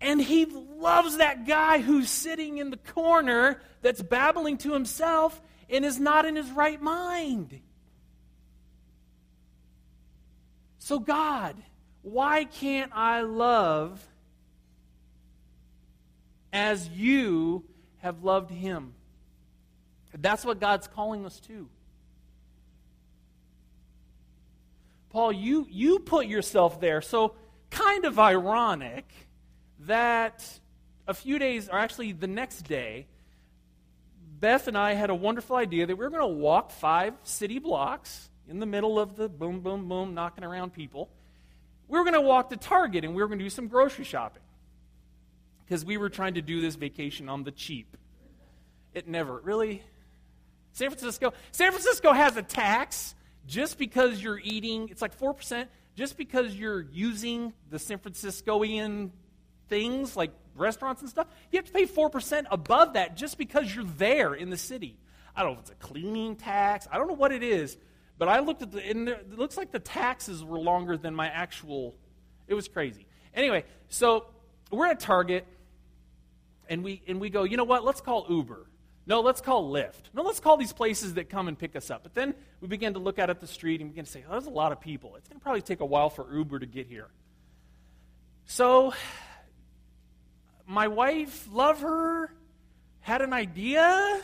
And 0.00 0.22
he 0.22 0.46
loves 0.46 1.18
that 1.18 1.46
guy 1.46 1.82
who's 1.82 2.08
sitting 2.08 2.56
in 2.56 2.70
the 2.70 2.78
corner 2.78 3.60
that's 3.82 4.00
babbling 4.00 4.56
to 4.58 4.72
himself 4.72 5.38
and 5.68 5.84
is 5.84 6.00
not 6.00 6.24
in 6.24 6.34
his 6.34 6.50
right 6.50 6.80
mind. 6.80 7.60
So, 10.78 10.98
God, 10.98 11.56
why 12.12 12.44
can't 12.44 12.92
I 12.94 13.22
love 13.22 14.04
as 16.52 16.88
you 16.88 17.64
have 17.98 18.24
loved 18.24 18.50
him? 18.50 18.94
That's 20.16 20.44
what 20.44 20.60
God's 20.60 20.88
calling 20.88 21.26
us 21.26 21.38
to. 21.40 21.68
Paul, 25.10 25.32
you, 25.32 25.66
you 25.70 25.98
put 26.00 26.26
yourself 26.26 26.80
there. 26.80 27.00
So, 27.00 27.34
kind 27.70 28.04
of 28.04 28.18
ironic 28.18 29.10
that 29.80 30.44
a 31.06 31.14
few 31.14 31.38
days, 31.38 31.68
or 31.68 31.78
actually 31.78 32.12
the 32.12 32.26
next 32.26 32.62
day, 32.62 33.06
Beth 34.40 34.68
and 34.68 34.76
I 34.76 34.94
had 34.94 35.10
a 35.10 35.14
wonderful 35.14 35.56
idea 35.56 35.86
that 35.86 35.96
we 35.96 36.04
were 36.04 36.10
going 36.10 36.22
to 36.22 36.26
walk 36.40 36.70
five 36.70 37.14
city 37.22 37.58
blocks 37.58 38.28
in 38.48 38.60
the 38.60 38.66
middle 38.66 38.98
of 38.98 39.16
the 39.16 39.28
boom, 39.28 39.60
boom, 39.60 39.88
boom, 39.88 40.14
knocking 40.14 40.44
around 40.44 40.72
people. 40.72 41.08
We 41.88 41.98
were 41.98 42.04
going 42.04 42.14
to 42.14 42.20
walk 42.20 42.50
to 42.50 42.56
Target 42.56 43.04
and 43.04 43.14
we 43.14 43.22
were 43.22 43.28
going 43.28 43.38
to 43.38 43.44
do 43.44 43.50
some 43.50 43.66
grocery 43.66 44.04
shopping 44.04 44.42
because 45.64 45.84
we 45.84 45.96
were 45.96 46.10
trying 46.10 46.34
to 46.34 46.42
do 46.42 46.60
this 46.60 46.76
vacation 46.76 47.28
on 47.28 47.44
the 47.44 47.50
cheap. 47.50 47.96
It 48.94 49.08
never 49.08 49.38
really. 49.40 49.82
San 50.72 50.90
Francisco, 50.90 51.32
San 51.50 51.72
Francisco 51.72 52.12
has 52.12 52.36
a 52.36 52.42
tax 52.42 53.14
just 53.46 53.78
because 53.78 54.22
you're 54.22 54.38
eating. 54.38 54.88
It's 54.90 55.02
like 55.02 55.14
four 55.14 55.34
percent. 55.34 55.70
Just 55.96 56.16
because 56.16 56.54
you're 56.54 56.82
using 56.92 57.52
the 57.70 57.78
San 57.78 57.98
Franciscoian 57.98 59.10
things 59.68 60.16
like 60.16 60.30
restaurants 60.54 61.00
and 61.00 61.10
stuff, 61.10 61.26
you 61.50 61.58
have 61.58 61.66
to 61.66 61.72
pay 61.72 61.86
four 61.86 62.08
percent 62.10 62.46
above 62.50 62.92
that 62.92 63.16
just 63.16 63.36
because 63.38 63.74
you're 63.74 63.84
there 63.84 64.34
in 64.34 64.50
the 64.50 64.56
city. 64.56 64.96
I 65.34 65.42
don't 65.42 65.52
know 65.52 65.58
if 65.58 65.62
it's 65.62 65.70
a 65.70 65.86
cleaning 65.86 66.36
tax. 66.36 66.86
I 66.90 66.98
don't 66.98 67.08
know 67.08 67.14
what 67.14 67.32
it 67.32 67.42
is, 67.42 67.76
but 68.18 68.28
I 68.28 68.40
looked 68.40 68.62
at 68.62 68.72
the, 68.72 68.84
and 68.84 69.08
it 69.08 69.38
looks 69.38 69.56
like 69.56 69.70
the 69.70 69.78
taxes 69.78 70.44
were 70.44 70.58
longer 70.58 70.96
than 70.96 71.14
my 71.14 71.28
actual. 71.28 71.94
It 72.48 72.54
was 72.54 72.68
crazy. 72.68 73.06
Anyway, 73.32 73.64
so 73.88 74.26
we're 74.70 74.86
at 74.86 75.00
Target, 75.00 75.46
and 76.68 76.82
we 76.82 77.02
and 77.06 77.20
we 77.20 77.30
go. 77.30 77.44
You 77.44 77.56
know 77.56 77.64
what? 77.64 77.84
Let's 77.84 78.00
call 78.00 78.26
Uber. 78.28 78.66
No, 79.06 79.22
let's 79.22 79.40
call 79.40 79.72
Lyft. 79.72 80.12
No, 80.12 80.22
let's 80.22 80.38
call 80.38 80.58
these 80.58 80.74
places 80.74 81.14
that 81.14 81.30
come 81.30 81.48
and 81.48 81.58
pick 81.58 81.74
us 81.74 81.90
up. 81.90 82.02
But 82.02 82.14
then 82.14 82.34
we 82.60 82.68
begin 82.68 82.92
to 82.92 82.98
look 82.98 83.18
out 83.18 83.30
at 83.30 83.40
the 83.40 83.46
street 83.46 83.80
and 83.80 83.88
begin 83.88 84.04
to 84.04 84.10
say, 84.10 84.22
oh, 84.28 84.32
there's 84.32 84.44
a 84.44 84.50
lot 84.50 84.70
of 84.70 84.82
people. 84.82 85.16
It's 85.16 85.26
going 85.30 85.40
to 85.40 85.42
probably 85.42 85.62
take 85.62 85.80
a 85.80 85.86
while 85.86 86.10
for 86.10 86.30
Uber 86.30 86.58
to 86.58 86.66
get 86.66 86.86
here. 86.86 87.08
So, 88.44 88.92
my 90.66 90.88
wife, 90.88 91.48
love 91.50 91.80
her, 91.80 92.30
had 93.00 93.22
an 93.22 93.32
idea 93.32 94.20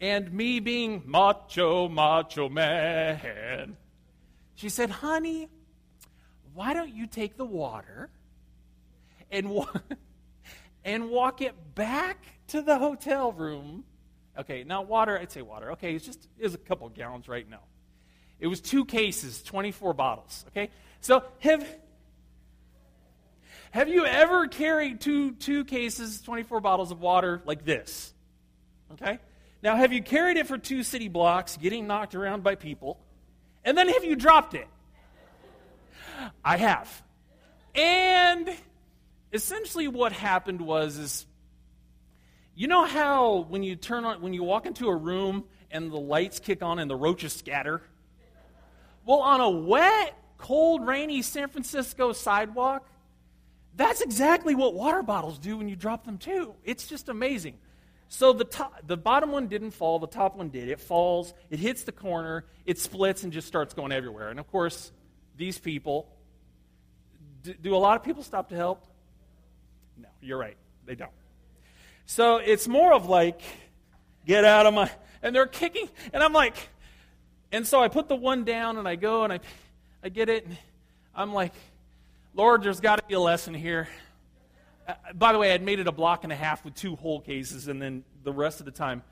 and 0.00 0.32
me 0.32 0.60
being 0.60 1.02
macho, 1.06 1.88
macho 1.88 2.48
man. 2.48 3.76
She 4.54 4.68
said, 4.68 4.90
Honey, 4.90 5.48
why 6.54 6.74
don't 6.74 6.94
you 6.94 7.06
take 7.06 7.36
the 7.36 7.44
water 7.44 8.10
and, 9.30 9.50
wa- 9.50 9.66
and 10.84 11.10
walk 11.10 11.42
it 11.42 11.54
back 11.74 12.24
to 12.48 12.62
the 12.62 12.78
hotel 12.78 13.32
room? 13.32 13.84
Okay, 14.38 14.64
now 14.64 14.82
water, 14.82 15.18
I'd 15.18 15.30
say 15.30 15.42
water. 15.42 15.72
Okay, 15.72 15.94
it's 15.94 16.04
just 16.04 16.28
it's 16.38 16.54
a 16.54 16.58
couple 16.58 16.88
gallons 16.88 17.28
right 17.28 17.48
now. 17.48 17.62
It 18.38 18.46
was 18.46 18.60
two 18.60 18.84
cases, 18.86 19.42
24 19.42 19.92
bottles. 19.92 20.44
Okay, 20.48 20.70
so 21.00 21.24
have 21.40 21.66
have 23.72 23.88
you 23.88 24.06
ever 24.06 24.48
carried 24.48 25.00
two 25.00 25.32
two 25.32 25.64
cases, 25.64 26.22
24 26.22 26.60
bottles 26.60 26.90
of 26.90 27.00
water 27.00 27.42
like 27.44 27.64
this? 27.64 28.14
Okay, 28.92 29.18
Now, 29.62 29.76
have 29.76 29.92
you 29.92 30.02
carried 30.02 30.36
it 30.36 30.46
for 30.46 30.56
two 30.56 30.82
city 30.82 31.08
blocks, 31.08 31.56
getting 31.56 31.86
knocked 31.86 32.14
around 32.14 32.42
by 32.42 32.54
people, 32.54 32.98
and 33.64 33.76
then 33.76 33.88
have 33.88 34.04
you 34.04 34.16
dropped 34.16 34.54
it? 34.54 34.66
I 36.44 36.56
have. 36.56 37.02
And 37.74 38.50
essentially 39.32 39.88
what 39.88 40.12
happened 40.12 40.60
was 40.60 40.98
is 40.98 41.26
you 42.54 42.66
know 42.66 42.84
how 42.84 43.46
when 43.48 43.62
you 43.62 43.76
turn 43.76 44.04
on 44.04 44.20
when 44.20 44.34
you 44.34 44.42
walk 44.42 44.66
into 44.66 44.88
a 44.88 44.96
room 44.96 45.44
and 45.70 45.90
the 45.90 45.96
lights 45.98 46.40
kick 46.40 46.62
on 46.62 46.78
and 46.78 46.90
the 46.90 46.96
roaches 46.96 47.32
scatter? 47.32 47.80
Well, 49.06 49.20
on 49.20 49.40
a 49.40 49.48
wet, 49.48 50.14
cold, 50.36 50.86
rainy 50.86 51.22
San 51.22 51.48
Francisco 51.48 52.12
sidewalk, 52.12 52.86
that's 53.76 54.00
exactly 54.00 54.54
what 54.54 54.74
water 54.74 55.02
bottles 55.02 55.38
do 55.38 55.56
when 55.56 55.68
you 55.68 55.76
drop 55.76 56.04
them 56.04 56.18
too. 56.18 56.54
It's 56.64 56.86
just 56.86 57.08
amazing. 57.08 57.56
So 58.12 58.32
the 58.32 58.44
top, 58.44 58.84
the 58.84 58.96
bottom 58.96 59.30
one 59.30 59.46
didn't 59.46 59.70
fall, 59.70 60.00
the 60.00 60.08
top 60.08 60.36
one 60.36 60.48
did. 60.48 60.68
It 60.68 60.80
falls, 60.80 61.32
it 61.48 61.60
hits 61.60 61.84
the 61.84 61.92
corner, 61.92 62.44
it 62.66 62.76
splits 62.76 63.22
and 63.22 63.32
just 63.32 63.46
starts 63.46 63.72
going 63.72 63.92
everywhere. 63.92 64.30
And 64.30 64.40
of 64.40 64.50
course, 64.50 64.90
these 65.36 65.60
people 65.60 66.08
do, 67.44 67.54
do 67.54 67.74
a 67.74 67.78
lot 67.78 67.96
of 67.96 68.02
people 68.02 68.24
stop 68.24 68.48
to 68.48 68.56
help? 68.56 68.84
No, 69.96 70.08
you're 70.20 70.38
right. 70.38 70.56
They 70.86 70.96
don't. 70.96 71.12
So 72.04 72.38
it's 72.38 72.66
more 72.66 72.92
of 72.92 73.06
like, 73.06 73.40
get 74.26 74.44
out 74.44 74.66
of 74.66 74.74
my, 74.74 74.90
and 75.22 75.34
they're 75.34 75.46
kicking, 75.46 75.88
and 76.12 76.20
I'm 76.20 76.32
like, 76.32 76.56
and 77.52 77.64
so 77.64 77.80
I 77.80 77.86
put 77.86 78.08
the 78.08 78.16
one 78.16 78.42
down 78.42 78.76
and 78.76 78.88
I 78.88 78.96
go 78.96 79.22
and 79.22 79.32
I, 79.32 79.40
I 80.02 80.08
get 80.08 80.28
it, 80.28 80.46
and 80.46 80.56
I'm 81.14 81.32
like, 81.32 81.52
Lord, 82.34 82.64
there's 82.64 82.80
got 82.80 82.96
to 82.96 83.04
be 83.06 83.14
a 83.14 83.20
lesson 83.20 83.54
here. 83.54 83.88
Uh, 84.90 85.12
by 85.14 85.32
the 85.32 85.38
way, 85.38 85.52
I'd 85.52 85.62
made 85.62 85.78
it 85.78 85.86
a 85.86 85.92
block 85.92 86.24
and 86.24 86.32
a 86.32 86.36
half 86.36 86.64
with 86.64 86.74
two 86.74 86.96
whole 86.96 87.20
cases, 87.20 87.68
and 87.68 87.80
then 87.80 88.02
the 88.24 88.32
rest 88.32 88.58
of 88.60 88.66
the 88.66 88.72
time. 88.72 89.02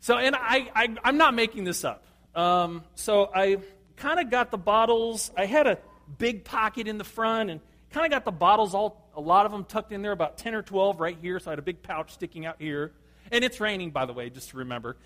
So, 0.00 0.18
and 0.18 0.36
I, 0.36 0.70
I 0.74 0.94
I'm 1.04 1.16
not 1.16 1.34
making 1.34 1.64
this 1.64 1.84
up. 1.84 2.04
Um, 2.34 2.84
so 2.94 3.30
I 3.34 3.58
kind 3.96 4.20
of 4.20 4.30
got 4.30 4.50
the 4.50 4.58
bottles. 4.58 5.30
I 5.36 5.46
had 5.46 5.66
a 5.66 5.78
big 6.18 6.44
pocket 6.44 6.86
in 6.86 6.98
the 6.98 7.04
front, 7.04 7.50
and 7.50 7.60
kind 7.92 8.04
of 8.04 8.10
got 8.10 8.24
the 8.24 8.32
bottles 8.32 8.74
all, 8.74 9.10
a 9.16 9.20
lot 9.20 9.46
of 9.46 9.52
them 9.52 9.64
tucked 9.64 9.92
in 9.92 10.02
there, 10.02 10.12
about 10.12 10.36
10 10.38 10.54
or 10.54 10.62
12 10.62 11.00
right 11.00 11.16
here. 11.20 11.38
So 11.38 11.50
I 11.50 11.52
had 11.52 11.58
a 11.58 11.62
big 11.62 11.82
pouch 11.82 12.12
sticking 12.12 12.46
out 12.46 12.56
here. 12.58 12.92
And 13.30 13.44
it's 13.44 13.60
raining, 13.60 13.90
by 13.90 14.04
the 14.04 14.12
way, 14.12 14.28
just 14.28 14.50
to 14.50 14.58
remember. 14.58 14.96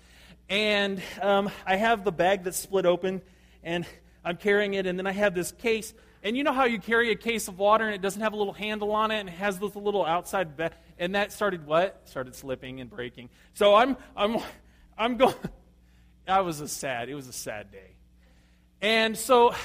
And 0.49 1.01
um, 1.21 1.49
I 1.65 1.75
have 1.77 2.03
the 2.03 2.11
bag 2.11 2.43
that's 2.43 2.57
split 2.57 2.85
open, 2.85 3.21
and 3.63 3.85
I'm 4.25 4.37
carrying 4.37 4.73
it. 4.73 4.85
And 4.85 4.97
then 4.97 5.07
I 5.07 5.11
have 5.11 5.33
this 5.33 5.51
case. 5.51 5.93
And 6.23 6.35
you 6.35 6.43
know 6.43 6.53
how 6.53 6.65
you 6.65 6.79
carry 6.79 7.11
a 7.11 7.15
case 7.15 7.47
of 7.47 7.59
water 7.59 7.85
and 7.85 7.93
it 7.93 8.01
doesn't 8.01 8.21
have 8.21 8.33
a 8.33 8.35
little 8.35 8.53
handle 8.53 8.91
on 8.91 9.11
it 9.11 9.19
and 9.19 9.29
it 9.29 9.35
has 9.35 9.59
this 9.59 9.75
little 9.75 10.05
outside 10.05 10.57
bag? 10.57 10.73
And 10.97 11.15
that 11.15 11.31
started 11.31 11.65
what? 11.65 12.01
Started 12.05 12.35
slipping 12.35 12.81
and 12.81 12.89
breaking. 12.89 13.29
So 13.53 13.75
I'm, 13.75 13.97
I'm, 14.15 14.37
I'm 14.97 15.17
going. 15.17 15.35
That 16.25 16.43
was 16.43 16.59
a 16.59 16.67
sad, 16.67 17.07
it 17.07 17.15
was 17.15 17.29
a 17.29 17.33
sad 17.33 17.71
day. 17.71 17.95
And 18.81 19.17
so 19.17 19.55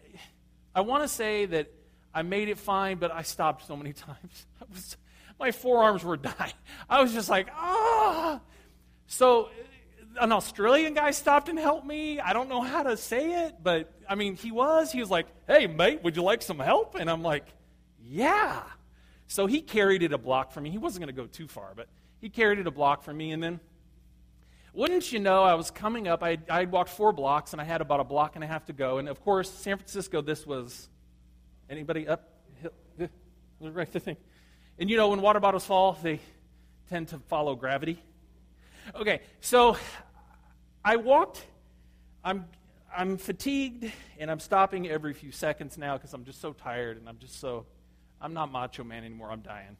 I 0.74 0.80
want 0.80 1.04
to 1.04 1.08
say 1.08 1.46
that 1.46 1.70
I 2.12 2.22
made 2.22 2.48
it 2.48 2.58
fine, 2.58 2.98
but 2.98 3.12
I 3.12 3.22
stopped 3.22 3.66
so 3.66 3.76
many 3.76 3.92
times. 3.92 4.46
Was, 4.68 4.96
my 5.38 5.52
forearms 5.52 6.04
were 6.04 6.16
dying. 6.16 6.52
I 6.88 7.02
was 7.02 7.12
just 7.12 7.30
like, 7.30 7.48
ah. 7.52 8.40
So 9.06 9.50
an 10.20 10.32
Australian 10.32 10.94
guy 10.94 11.10
stopped 11.10 11.48
and 11.48 11.58
helped 11.58 11.86
me. 11.86 12.20
I 12.20 12.32
don't 12.32 12.48
know 12.48 12.62
how 12.62 12.82
to 12.82 12.96
say 12.96 13.46
it, 13.46 13.56
but 13.62 13.92
I 14.08 14.14
mean, 14.14 14.36
he 14.36 14.50
was. 14.50 14.92
He 14.92 15.00
was 15.00 15.10
like, 15.10 15.26
hey, 15.46 15.66
mate, 15.66 16.02
would 16.02 16.16
you 16.16 16.22
like 16.22 16.42
some 16.42 16.58
help? 16.58 16.94
And 16.94 17.10
I'm 17.10 17.22
like, 17.22 17.46
yeah. 18.02 18.62
So 19.26 19.46
he 19.46 19.60
carried 19.60 20.02
it 20.02 20.12
a 20.12 20.18
block 20.18 20.52
for 20.52 20.60
me. 20.60 20.70
He 20.70 20.78
wasn't 20.78 21.04
going 21.04 21.14
to 21.14 21.20
go 21.20 21.26
too 21.26 21.48
far, 21.48 21.72
but 21.74 21.88
he 22.20 22.28
carried 22.28 22.58
it 22.58 22.66
a 22.66 22.70
block 22.70 23.02
for 23.02 23.12
me. 23.12 23.32
And 23.32 23.42
then, 23.42 23.60
wouldn't 24.74 25.12
you 25.12 25.18
know, 25.18 25.42
I 25.42 25.54
was 25.54 25.70
coming 25.70 26.08
up. 26.08 26.22
I 26.22 26.38
I 26.48 26.64
walked 26.64 26.90
four 26.90 27.12
blocks, 27.12 27.52
and 27.52 27.60
I 27.60 27.64
had 27.64 27.80
about 27.80 28.00
a 28.00 28.04
block 28.04 28.36
and 28.36 28.44
a 28.44 28.46
half 28.46 28.66
to 28.66 28.72
go. 28.72 28.98
And 28.98 29.08
of 29.08 29.22
course, 29.22 29.50
San 29.50 29.76
Francisco, 29.76 30.22
this 30.22 30.46
was 30.46 30.88
Anybody 31.72 32.06
up? 32.06 32.28
Right 33.60 33.90
the 33.90 34.00
thing. 34.00 34.18
And 34.78 34.90
you 34.90 34.96
know, 34.98 35.08
when 35.08 35.22
water 35.22 35.40
bottles 35.40 35.64
fall, 35.64 35.96
they 36.02 36.20
tend 36.90 37.08
to 37.08 37.18
follow 37.28 37.54
gravity. 37.54 38.02
Okay, 38.94 39.20
so 39.40 39.76
I 40.84 40.96
walked. 40.96 41.44
I'm 42.24 42.46
I'm 42.94 43.16
fatigued 43.16 43.90
and 44.18 44.30
I'm 44.30 44.40
stopping 44.40 44.88
every 44.88 45.14
few 45.14 45.32
seconds 45.32 45.78
now 45.78 45.96
because 45.96 46.12
I'm 46.12 46.24
just 46.24 46.40
so 46.40 46.52
tired 46.52 46.98
and 46.98 47.08
I'm 47.08 47.18
just 47.18 47.40
so 47.40 47.66
I'm 48.20 48.34
not 48.34 48.52
macho 48.52 48.84
man 48.84 49.04
anymore. 49.04 49.30
I'm 49.30 49.40
dying. 49.40 49.76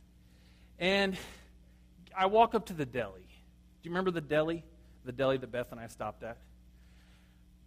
And 0.79 1.17
I 2.17 2.27
walk 2.27 2.55
up 2.55 2.67
to 2.67 2.73
the 2.73 2.87
deli. 2.87 3.21
Do 3.21 3.89
you 3.89 3.91
remember 3.91 4.11
the 4.11 4.21
deli? 4.21 4.65
The 5.05 5.13
deli 5.13 5.37
that 5.37 5.51
Beth 5.51 5.73
and 5.73 5.81
I 5.81 5.89
stopped 5.89 6.23
at. 6.23 6.39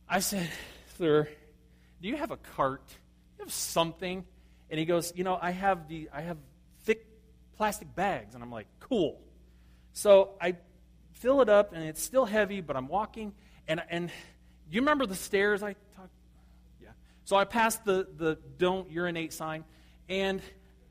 I 0.07 0.19
said, 0.19 0.49
"Sir, 0.97 1.27
do 2.01 2.07
you 2.07 2.15
have 2.17 2.31
a 2.31 2.37
cart?" 2.37 2.83
you 3.37 3.43
have 3.43 3.53
something? 3.53 4.25
And 4.69 4.79
he 4.79 4.85
goes, 4.85 5.13
you 5.15 5.23
know, 5.23 5.37
I 5.39 5.51
have 5.51 5.87
the 5.87 6.09
I 6.13 6.21
have 6.21 6.37
thick 6.83 7.05
plastic 7.57 7.93
bags. 7.95 8.33
And 8.35 8.43
I'm 8.43 8.51
like, 8.51 8.67
cool. 8.79 9.21
So 9.93 10.31
I 10.41 10.55
fill 11.15 11.41
it 11.41 11.49
up 11.49 11.73
and 11.73 11.83
it's 11.83 12.01
still 12.01 12.25
heavy, 12.25 12.61
but 12.61 12.75
I'm 12.75 12.87
walking 12.87 13.33
and 13.67 13.81
and 13.89 14.11
you 14.69 14.81
remember 14.81 15.05
the 15.05 15.15
stairs 15.15 15.63
I 15.63 15.73
talked 15.95 16.13
Yeah. 16.81 16.89
So 17.25 17.35
I 17.35 17.45
pass 17.45 17.77
the 17.77 18.07
the 18.17 18.37
don't 18.57 18.89
urinate 18.89 19.33
sign 19.33 19.63
and 20.07 20.41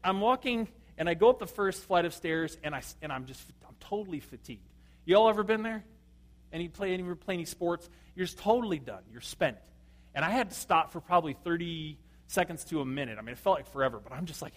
I'm 0.03 0.21
walking 0.21 0.69
and 0.99 1.09
I 1.09 1.15
go 1.15 1.31
up 1.31 1.39
the 1.39 1.47
first 1.47 1.85
flight 1.85 2.05
of 2.05 2.15
stairs 2.15 2.59
and 2.63 2.75
I 2.75 2.83
and 3.03 3.13
I'm 3.13 3.27
just 3.27 3.43
I'm 3.67 3.77
totally 3.81 4.21
fatigued. 4.21 4.69
You 5.05 5.17
all 5.17 5.29
ever 5.29 5.43
been 5.43 5.63
there? 5.63 5.85
Any 6.53 6.69
play 6.69 6.93
any 6.95 7.03
play 7.15 7.35
any 7.35 7.45
sports? 7.45 7.89
You're 8.15 8.27
just 8.27 8.39
totally 8.39 8.79
done. 8.79 9.03
You're 9.11 9.21
spent. 9.21 9.57
And 10.15 10.25
I 10.25 10.31
had 10.31 10.51
to 10.51 10.57
stop 10.57 10.93
for 10.93 11.01
probably 11.01 11.33
30 11.33 11.99
seconds 12.29 12.65
to 12.67 12.81
a 12.81 12.85
minute. 12.85 13.19
I 13.19 13.23
mean, 13.23 13.33
it 13.33 13.39
felt 13.39 13.57
like 13.57 13.71
forever, 13.73 14.01
but 14.03 14.13
I'm 14.13 14.27
just 14.27 14.43
like, 14.43 14.55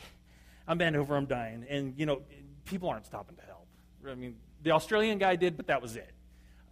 I'm 0.67 0.77
bent 0.77 0.95
over, 0.95 1.15
I'm 1.15 1.25
dying. 1.25 1.65
And, 1.69 1.93
you 1.97 2.05
know, 2.05 2.21
people 2.65 2.89
aren't 2.89 3.05
stopping 3.05 3.37
to 3.37 3.43
help. 3.43 3.67
I 4.07 4.15
mean, 4.15 4.35
the 4.67 4.73
Australian 4.73 5.17
guy 5.17 5.37
did, 5.37 5.55
but 5.55 5.67
that 5.67 5.81
was 5.81 5.95
it. 5.95 6.11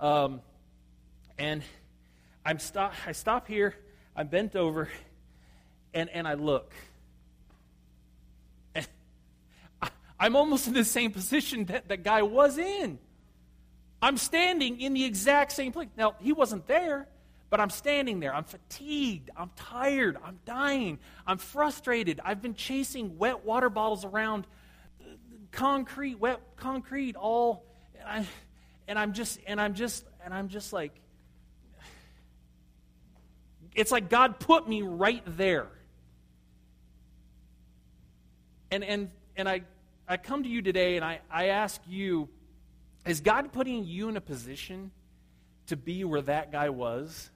Um, 0.02 0.42
and 1.38 1.64
I'm 2.46 2.60
stop, 2.60 2.94
I 3.08 3.14
stop 3.14 3.48
here, 3.48 3.74
I'm 4.18 4.28
bent 4.28 4.58
over, 4.58 4.90
and, 5.94 6.10
and 6.10 6.28
I 6.28 6.34
look. 6.34 6.74
And 8.76 8.86
I, 9.82 9.90
I'm 10.20 10.36
almost 10.36 10.68
in 10.68 10.74
the 10.74 10.84
same 10.84 11.12
position 11.12 11.66
that 11.66 11.88
that 11.88 12.04
guy 12.04 12.22
was 12.24 12.58
in. 12.58 13.00
I'm 14.02 14.18
standing 14.18 14.82
in 14.82 14.94
the 14.94 15.06
exact 15.06 15.54
same 15.54 15.72
place. 15.72 15.88
Now, 15.96 16.16
he 16.20 16.34
wasn't 16.34 16.68
there, 16.68 17.08
but 17.50 17.62
I'm 17.62 17.70
standing 17.70 18.20
there. 18.20 18.36
I'm 18.36 18.44
fatigued. 18.44 19.30
I'm 19.38 19.52
tired. 19.56 20.18
I'm 20.22 20.40
dying. 20.46 21.00
I'm 21.26 21.38
frustrated. 21.38 22.20
I've 22.26 22.42
been 22.42 22.56
chasing 22.56 23.18
wet 23.18 23.46
water 23.46 23.70
bottles 23.70 24.04
around 24.04 24.48
concrete, 25.54 26.16
wet 26.16 26.42
concrete, 26.58 27.16
all. 27.16 27.65
And, 28.06 28.26
I, 28.26 28.28
and 28.88 29.00
I'm 29.00 29.14
just, 29.14 29.40
and 29.48 29.60
I'm 29.60 29.74
just, 29.74 30.06
and 30.24 30.34
I'm 30.34 30.50
just 30.50 30.74
like, 30.74 30.92
it's 33.74 33.92
like 33.92 34.10
God 34.10 34.40
put 34.40 34.68
me 34.68 34.82
right 34.82 35.24
there. 35.26 35.68
And, 38.72 38.84
and, 38.84 39.10
and 39.36 39.50
I, 39.50 39.62
I 40.08 40.18
come 40.18 40.44
to 40.44 40.50
you 40.50 40.62
today 40.62 40.96
and 40.96 41.06
I, 41.06 41.20
I 41.30 41.48
ask 41.48 41.82
you, 41.88 42.30
is 43.06 43.22
God 43.22 43.52
putting 43.52 43.84
you 43.84 44.10
in 44.10 44.18
a 44.18 44.22
position 44.22 44.92
to 45.68 45.76
be 45.76 46.04
where 46.04 46.22
that 46.22 46.52
guy 46.52 46.70
was? 46.70 47.30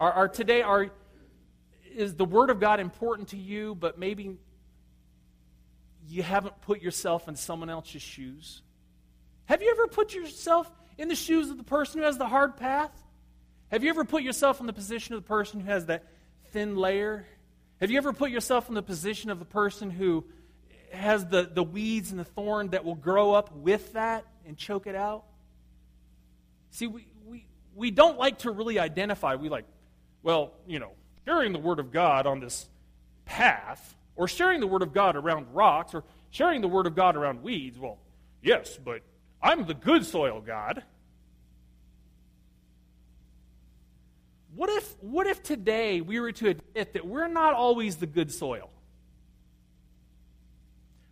Are, 0.00 0.12
are 0.12 0.28
today 0.28 0.62
are 0.62 0.90
is 1.94 2.14
the 2.14 2.24
word 2.24 2.50
of 2.50 2.60
God 2.60 2.80
important 2.80 3.28
to 3.28 3.36
you, 3.36 3.74
but 3.74 3.98
maybe 3.98 4.36
you 6.08 6.22
haven't 6.22 6.60
put 6.62 6.80
yourself 6.80 7.28
in 7.28 7.34
someone 7.34 7.70
else's 7.70 8.02
shoes? 8.02 8.62
Have 9.48 9.62
you 9.62 9.70
ever 9.70 9.86
put 9.86 10.14
yourself 10.14 10.70
in 10.98 11.08
the 11.08 11.14
shoes 11.14 11.48
of 11.48 11.56
the 11.56 11.64
person 11.64 12.00
who 12.00 12.04
has 12.04 12.18
the 12.18 12.26
hard 12.26 12.58
path? 12.58 12.92
Have 13.70 13.82
you 13.82 13.88
ever 13.88 14.04
put 14.04 14.22
yourself 14.22 14.60
in 14.60 14.66
the 14.66 14.74
position 14.74 15.14
of 15.14 15.22
the 15.22 15.26
person 15.26 15.60
who 15.60 15.70
has 15.70 15.86
that 15.86 16.04
thin 16.52 16.76
layer? 16.76 17.26
Have 17.80 17.90
you 17.90 17.96
ever 17.96 18.12
put 18.12 18.30
yourself 18.30 18.68
in 18.68 18.74
the 18.74 18.82
position 18.82 19.30
of 19.30 19.38
the 19.38 19.46
person 19.46 19.88
who 19.88 20.26
has 20.92 21.24
the, 21.24 21.48
the 21.50 21.62
weeds 21.62 22.10
and 22.10 22.20
the 22.20 22.24
thorn 22.24 22.68
that 22.70 22.84
will 22.84 22.94
grow 22.94 23.32
up 23.32 23.56
with 23.56 23.94
that 23.94 24.26
and 24.46 24.54
choke 24.58 24.86
it 24.86 24.94
out? 24.94 25.24
See, 26.72 26.86
we, 26.86 27.06
we, 27.24 27.46
we 27.74 27.90
don't 27.90 28.18
like 28.18 28.40
to 28.40 28.50
really 28.50 28.78
identify. 28.78 29.36
We 29.36 29.48
like, 29.48 29.64
well, 30.22 30.52
you 30.66 30.78
know, 30.78 30.92
sharing 31.24 31.54
the 31.54 31.58
Word 31.58 31.78
of 31.78 31.90
God 31.90 32.26
on 32.26 32.40
this 32.40 32.68
path, 33.24 33.96
or 34.14 34.28
sharing 34.28 34.60
the 34.60 34.66
Word 34.66 34.82
of 34.82 34.92
God 34.92 35.16
around 35.16 35.54
rocks, 35.54 35.94
or 35.94 36.04
sharing 36.28 36.60
the 36.60 36.68
Word 36.68 36.86
of 36.86 36.94
God 36.94 37.16
around 37.16 37.42
weeds, 37.42 37.78
well, 37.78 37.96
yes, 38.42 38.78
but 38.84 39.00
I'm 39.42 39.66
the 39.66 39.74
good 39.74 40.04
soil 40.04 40.40
God. 40.40 40.82
What 44.54 44.70
if, 44.70 44.96
what 45.00 45.26
if 45.26 45.42
today 45.42 46.00
we 46.00 46.18
were 46.18 46.32
to 46.32 46.48
admit 46.48 46.94
that 46.94 47.06
we're 47.06 47.28
not 47.28 47.54
always 47.54 47.96
the 47.96 48.06
good 48.06 48.32
soil? 48.32 48.70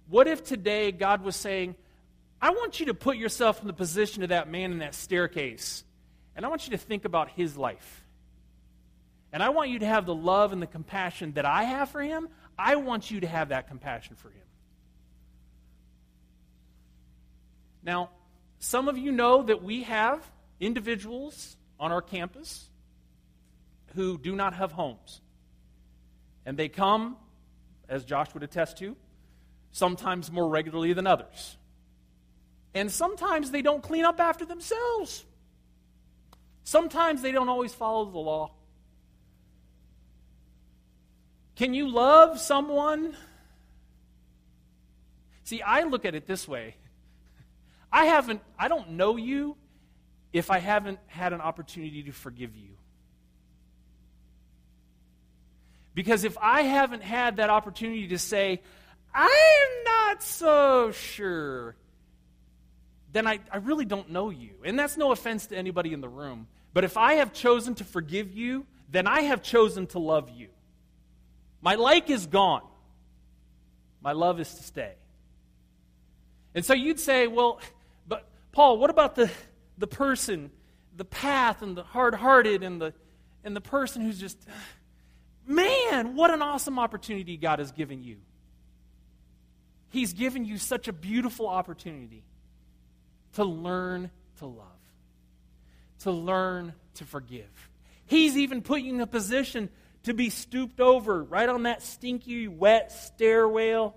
What 0.08 0.26
if 0.26 0.44
today 0.44 0.90
God 0.90 1.22
was 1.22 1.36
saying, 1.36 1.76
I 2.40 2.50
want 2.50 2.80
you 2.80 2.86
to 2.86 2.94
put 2.94 3.16
yourself 3.16 3.60
in 3.60 3.66
the 3.66 3.72
position 3.72 4.22
of 4.22 4.30
that 4.30 4.48
man 4.48 4.72
in 4.72 4.78
that 4.78 4.94
staircase, 4.94 5.84
and 6.34 6.44
I 6.44 6.48
want 6.48 6.66
you 6.66 6.72
to 6.72 6.78
think 6.78 7.04
about 7.04 7.30
his 7.30 7.56
life. 7.56 8.04
And 9.32 9.42
I 9.42 9.50
want 9.50 9.70
you 9.70 9.80
to 9.80 9.86
have 9.86 10.06
the 10.06 10.14
love 10.14 10.52
and 10.52 10.62
the 10.62 10.66
compassion 10.66 11.32
that 11.32 11.44
I 11.44 11.64
have 11.64 11.90
for 11.90 12.00
him. 12.00 12.28
I 12.58 12.76
want 12.76 13.10
you 13.10 13.20
to 13.20 13.26
have 13.26 13.50
that 13.50 13.68
compassion 13.68 14.16
for 14.16 14.28
him. 14.28 14.45
Now, 17.86 18.10
some 18.58 18.88
of 18.88 18.98
you 18.98 19.12
know 19.12 19.44
that 19.44 19.62
we 19.62 19.84
have 19.84 20.20
individuals 20.58 21.56
on 21.78 21.92
our 21.92 22.02
campus 22.02 22.68
who 23.94 24.18
do 24.18 24.34
not 24.34 24.54
have 24.54 24.72
homes. 24.72 25.20
And 26.44 26.58
they 26.58 26.68
come, 26.68 27.16
as 27.88 28.04
Josh 28.04 28.34
would 28.34 28.42
attest 28.42 28.78
to, 28.78 28.96
sometimes 29.70 30.32
more 30.32 30.48
regularly 30.48 30.94
than 30.94 31.06
others. 31.06 31.56
And 32.74 32.90
sometimes 32.90 33.52
they 33.52 33.62
don't 33.62 33.82
clean 33.82 34.04
up 34.04 34.18
after 34.18 34.44
themselves. 34.44 35.24
Sometimes 36.64 37.22
they 37.22 37.30
don't 37.30 37.48
always 37.48 37.72
follow 37.72 38.04
the 38.04 38.18
law. 38.18 38.50
Can 41.54 41.72
you 41.72 41.88
love 41.88 42.40
someone? 42.40 43.16
See, 45.44 45.62
I 45.62 45.84
look 45.84 46.04
at 46.04 46.16
it 46.16 46.26
this 46.26 46.48
way. 46.48 46.74
I 47.96 48.04
haven't 48.04 48.42
I 48.58 48.68
don't 48.68 48.90
know 48.90 49.16
you 49.16 49.56
if 50.30 50.50
I 50.50 50.58
haven't 50.58 50.98
had 51.06 51.32
an 51.32 51.40
opportunity 51.40 52.02
to 52.02 52.12
forgive 52.12 52.54
you. 52.54 52.76
Because 55.94 56.24
if 56.24 56.36
I 56.36 56.60
haven't 56.60 57.02
had 57.02 57.38
that 57.38 57.48
opportunity 57.48 58.08
to 58.08 58.18
say, 58.18 58.60
I'm 59.14 59.84
not 59.86 60.22
so 60.22 60.92
sure, 60.92 61.74
then 63.12 63.26
I, 63.26 63.38
I 63.50 63.56
really 63.56 63.86
don't 63.86 64.10
know 64.10 64.28
you. 64.28 64.50
And 64.62 64.78
that's 64.78 64.98
no 64.98 65.10
offense 65.10 65.46
to 65.46 65.56
anybody 65.56 65.94
in 65.94 66.02
the 66.02 66.08
room. 66.08 66.48
But 66.74 66.84
if 66.84 66.98
I 66.98 67.14
have 67.14 67.32
chosen 67.32 67.76
to 67.76 67.84
forgive 67.84 68.30
you, 68.30 68.66
then 68.90 69.06
I 69.06 69.22
have 69.22 69.42
chosen 69.42 69.86
to 69.88 69.98
love 69.98 70.28
you. 70.28 70.48
My 71.62 71.76
like 71.76 72.10
is 72.10 72.26
gone, 72.26 72.66
my 74.02 74.12
love 74.12 74.38
is 74.38 74.52
to 74.52 74.62
stay. 74.62 74.96
And 76.54 76.62
so 76.62 76.74
you'd 76.74 77.00
say, 77.00 77.26
well, 77.26 77.60
Paul, 78.56 78.78
what 78.78 78.88
about 78.88 79.16
the, 79.16 79.30
the 79.76 79.86
person, 79.86 80.50
the 80.96 81.04
path, 81.04 81.60
and 81.60 81.76
the 81.76 81.82
hard 81.82 82.14
hearted, 82.14 82.62
and 82.62 82.80
the, 82.80 82.94
and 83.44 83.54
the 83.54 83.60
person 83.60 84.00
who's 84.00 84.18
just, 84.18 84.38
man, 85.46 86.16
what 86.16 86.30
an 86.30 86.40
awesome 86.40 86.78
opportunity 86.78 87.36
God 87.36 87.58
has 87.58 87.70
given 87.70 88.02
you. 88.02 88.16
He's 89.90 90.14
given 90.14 90.46
you 90.46 90.56
such 90.56 90.88
a 90.88 90.94
beautiful 90.94 91.46
opportunity 91.46 92.24
to 93.34 93.44
learn 93.44 94.10
to 94.38 94.46
love, 94.46 94.64
to 95.98 96.10
learn 96.10 96.72
to 96.94 97.04
forgive. 97.04 97.68
He's 98.06 98.38
even 98.38 98.62
put 98.62 98.80
you 98.80 98.94
in 98.94 99.00
a 99.02 99.06
position 99.06 99.68
to 100.04 100.14
be 100.14 100.30
stooped 100.30 100.80
over 100.80 101.22
right 101.22 101.50
on 101.50 101.64
that 101.64 101.82
stinky, 101.82 102.48
wet 102.48 102.90
stairwell, 102.90 103.96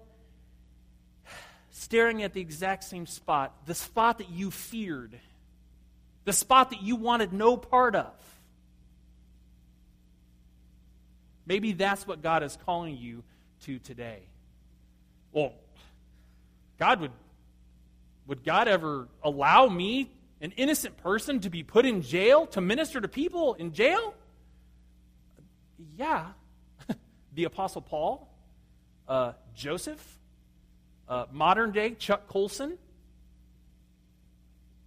staring 1.79 2.23
at 2.23 2.33
the 2.33 2.41
exact 2.41 2.83
same 2.83 3.05
spot, 3.05 3.53
the 3.65 3.73
spot 3.73 4.17
that 4.17 4.29
you 4.29 4.51
feared, 4.51 5.17
the 6.25 6.33
spot 6.33 6.71
that 6.71 6.81
you 6.81 6.97
wanted 6.97 7.31
no 7.31 7.55
part 7.55 7.95
of. 7.95 8.11
Maybe 11.45 11.71
that's 11.71 12.05
what 12.05 12.21
God 12.21 12.43
is 12.43 12.57
calling 12.65 12.97
you 12.97 13.23
to 13.61 13.79
today. 13.79 14.19
Well, 15.31 15.53
God 16.77 16.99
would 16.99 17.11
would 18.27 18.43
God 18.43 18.67
ever 18.67 19.07
allow 19.23 19.67
me, 19.67 20.11
an 20.39 20.51
innocent 20.51 20.97
person, 20.97 21.39
to 21.39 21.49
be 21.49 21.63
put 21.63 21.85
in 21.85 22.03
jail 22.03 22.45
to 22.47 22.61
minister 22.61 23.01
to 23.01 23.07
people 23.07 23.55
in 23.55 23.73
jail? 23.73 24.13
Yeah. 25.97 26.27
the 27.33 27.45
Apostle 27.45 27.81
Paul, 27.81 28.29
uh, 29.07 29.31
Joseph, 29.55 30.18
uh, 31.09 31.25
modern 31.31 31.71
day 31.71 31.91
Chuck 31.91 32.27
Colson. 32.27 32.77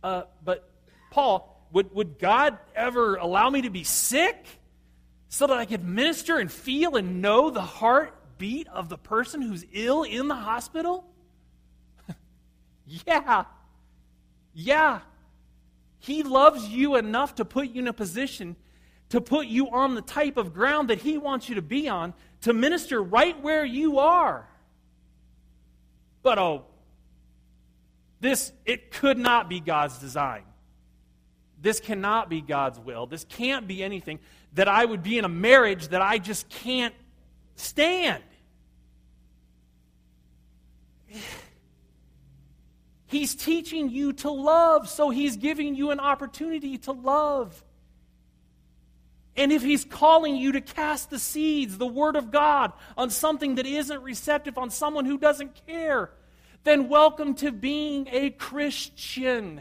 Uh, 0.02 0.22
but, 0.44 0.68
Paul, 1.10 1.68
would, 1.72 1.94
would 1.94 2.18
God 2.18 2.58
ever 2.74 3.16
allow 3.16 3.50
me 3.50 3.62
to 3.62 3.70
be 3.70 3.84
sick 3.84 4.46
so 5.28 5.46
that 5.46 5.58
I 5.58 5.64
could 5.64 5.84
minister 5.84 6.38
and 6.38 6.50
feel 6.50 6.96
and 6.96 7.20
know 7.20 7.50
the 7.50 7.60
heartbeat 7.60 8.68
of 8.68 8.88
the 8.88 8.98
person 8.98 9.42
who's 9.42 9.64
ill 9.72 10.04
in 10.04 10.28
the 10.28 10.36
hospital? 10.36 11.04
Yeah. 13.06 13.44
Yeah. 14.54 15.00
He 15.98 16.24
loves 16.24 16.68
you 16.68 16.96
enough 16.96 17.36
to 17.36 17.44
put 17.44 17.70
you 17.70 17.80
in 17.80 17.88
a 17.88 17.92
position 17.92 18.56
to 19.12 19.20
put 19.20 19.46
you 19.46 19.68
on 19.68 19.94
the 19.94 20.00
type 20.00 20.38
of 20.38 20.54
ground 20.54 20.88
that 20.88 20.98
He 20.98 21.18
wants 21.18 21.46
you 21.46 21.56
to 21.56 21.62
be 21.62 21.86
on 21.86 22.14
to 22.40 22.54
minister 22.54 23.02
right 23.02 23.38
where 23.42 23.62
you 23.62 23.98
are. 23.98 24.48
But 26.22 26.38
oh, 26.38 26.64
this, 28.20 28.52
it 28.64 28.92
could 28.92 29.18
not 29.18 29.48
be 29.48 29.60
God's 29.60 29.98
design. 29.98 30.42
This 31.60 31.80
cannot 31.80 32.28
be 32.28 32.40
God's 32.40 32.78
will. 32.78 33.06
This 33.06 33.24
can't 33.24 33.66
be 33.66 33.82
anything 33.82 34.18
that 34.54 34.68
I 34.68 34.84
would 34.84 35.02
be 35.02 35.18
in 35.18 35.24
a 35.24 35.28
marriage 35.28 35.88
that 35.88 36.02
I 36.02 36.18
just 36.18 36.48
can't 36.48 36.94
stand. 37.56 38.22
He's 43.06 43.34
teaching 43.34 43.90
you 43.90 44.12
to 44.14 44.30
love, 44.30 44.88
so 44.88 45.10
He's 45.10 45.36
giving 45.36 45.74
you 45.74 45.90
an 45.90 46.00
opportunity 46.00 46.78
to 46.78 46.92
love. 46.92 47.62
And 49.36 49.50
if 49.50 49.62
He's 49.62 49.84
calling 49.84 50.36
you 50.36 50.52
to 50.52 50.60
cast 50.60 51.10
the 51.10 51.18
seeds, 51.18 51.78
the 51.78 51.86
Word 51.86 52.16
of 52.16 52.30
God, 52.30 52.72
on 52.98 53.10
something 53.10 53.54
that 53.54 53.66
isn't 53.66 54.02
receptive, 54.02 54.58
on 54.58 54.70
someone 54.70 55.06
who 55.06 55.16
doesn't 55.16 55.66
care, 55.66 56.10
then 56.64 56.88
welcome 56.88 57.34
to 57.36 57.50
being 57.50 58.08
a 58.12 58.30
Christian. 58.30 59.60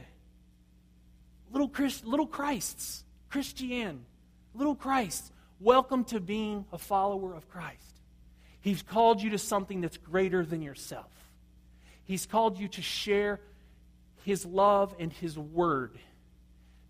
Little, 1.52 1.70
Christ, 1.70 2.06
little 2.06 2.28
Christs, 2.28 3.04
Christian, 3.30 4.06
little 4.54 4.76
Christs. 4.76 5.32
Welcome 5.60 6.04
to 6.06 6.20
being 6.20 6.66
a 6.74 6.78
follower 6.78 7.34
of 7.34 7.48
Christ. 7.50 7.78
He's 8.62 8.82
called 8.82 9.22
you 9.22 9.32
to 9.32 9.38
something 9.38 9.82
that's 9.82 9.98
greater 9.98 10.46
than 10.46 10.62
yourself. 10.62 11.12
He's 12.06 12.26
called 12.26 12.60
you 12.60 12.68
to 12.70 12.82
share 12.82 13.40
His 14.24 14.46
love 14.46 14.94
and 15.00 15.14
His 15.14 15.38
word 15.38 15.98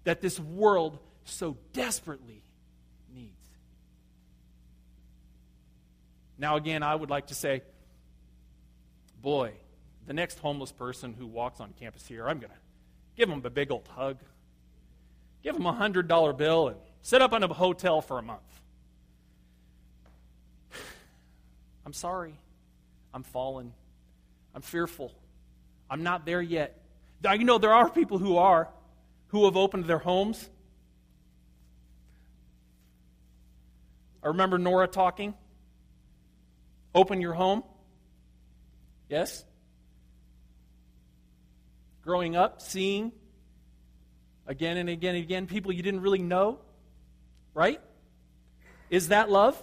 that 0.03 0.21
this 0.21 0.39
world 0.39 0.97
so 1.25 1.57
desperately 1.73 2.41
Now, 6.41 6.55
again, 6.55 6.81
I 6.81 6.95
would 6.95 7.11
like 7.11 7.27
to 7.27 7.35
say, 7.35 7.61
boy, 9.21 9.51
the 10.07 10.13
next 10.13 10.39
homeless 10.39 10.71
person 10.71 11.13
who 11.13 11.27
walks 11.27 11.59
on 11.59 11.71
campus 11.79 12.07
here, 12.07 12.27
I'm 12.27 12.39
going 12.39 12.49
to 12.49 12.57
give 13.15 13.29
them 13.29 13.43
a 13.45 13.49
big 13.51 13.71
old 13.71 13.87
hug, 13.87 14.17
give 15.43 15.53
them 15.53 15.67
a 15.67 15.73
$100 15.73 16.37
bill, 16.37 16.69
and 16.69 16.77
set 17.03 17.21
up 17.21 17.31
in 17.33 17.43
a 17.43 17.47
hotel 17.47 18.01
for 18.01 18.17
a 18.17 18.23
month. 18.23 18.41
I'm 21.85 21.93
sorry. 21.93 22.33
I'm 23.13 23.21
fallen. 23.21 23.71
I'm 24.55 24.63
fearful. 24.63 25.13
I'm 25.91 26.01
not 26.01 26.25
there 26.25 26.41
yet. 26.41 26.75
You 27.23 27.43
know, 27.43 27.59
there 27.59 27.73
are 27.73 27.87
people 27.87 28.17
who 28.17 28.37
are, 28.37 28.67
who 29.27 29.45
have 29.45 29.55
opened 29.55 29.85
their 29.85 29.99
homes. 29.99 30.49
I 34.23 34.29
remember 34.29 34.57
Nora 34.57 34.87
talking. 34.87 35.35
Open 36.93 37.21
your 37.21 37.33
home. 37.33 37.63
Yes? 39.09 39.43
Growing 42.03 42.35
up, 42.35 42.61
seeing 42.61 43.11
again 44.47 44.77
and 44.77 44.89
again 44.89 45.15
and 45.15 45.23
again 45.23 45.47
people 45.47 45.71
you 45.71 45.83
didn't 45.83 46.01
really 46.01 46.21
know. 46.21 46.59
Right? 47.53 47.79
Is 48.89 49.09
that 49.09 49.29
love? 49.29 49.61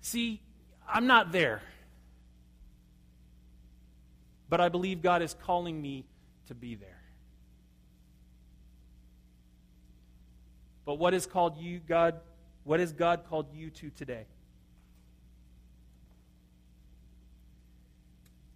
See, 0.00 0.40
I'm 0.88 1.06
not 1.06 1.32
there. 1.32 1.62
But 4.48 4.60
I 4.60 4.68
believe 4.68 5.00
God 5.00 5.22
is 5.22 5.34
calling 5.44 5.80
me 5.80 6.04
to 6.48 6.54
be 6.54 6.74
there. 6.74 7.00
But 10.84 10.94
what 10.94 11.14
is 11.14 11.26
called 11.26 11.56
you, 11.56 11.78
God? 11.78 12.20
What 12.64 12.80
has 12.80 12.92
God 12.92 13.24
called 13.28 13.46
you 13.54 13.70
to 13.70 13.90
today? 13.90 14.26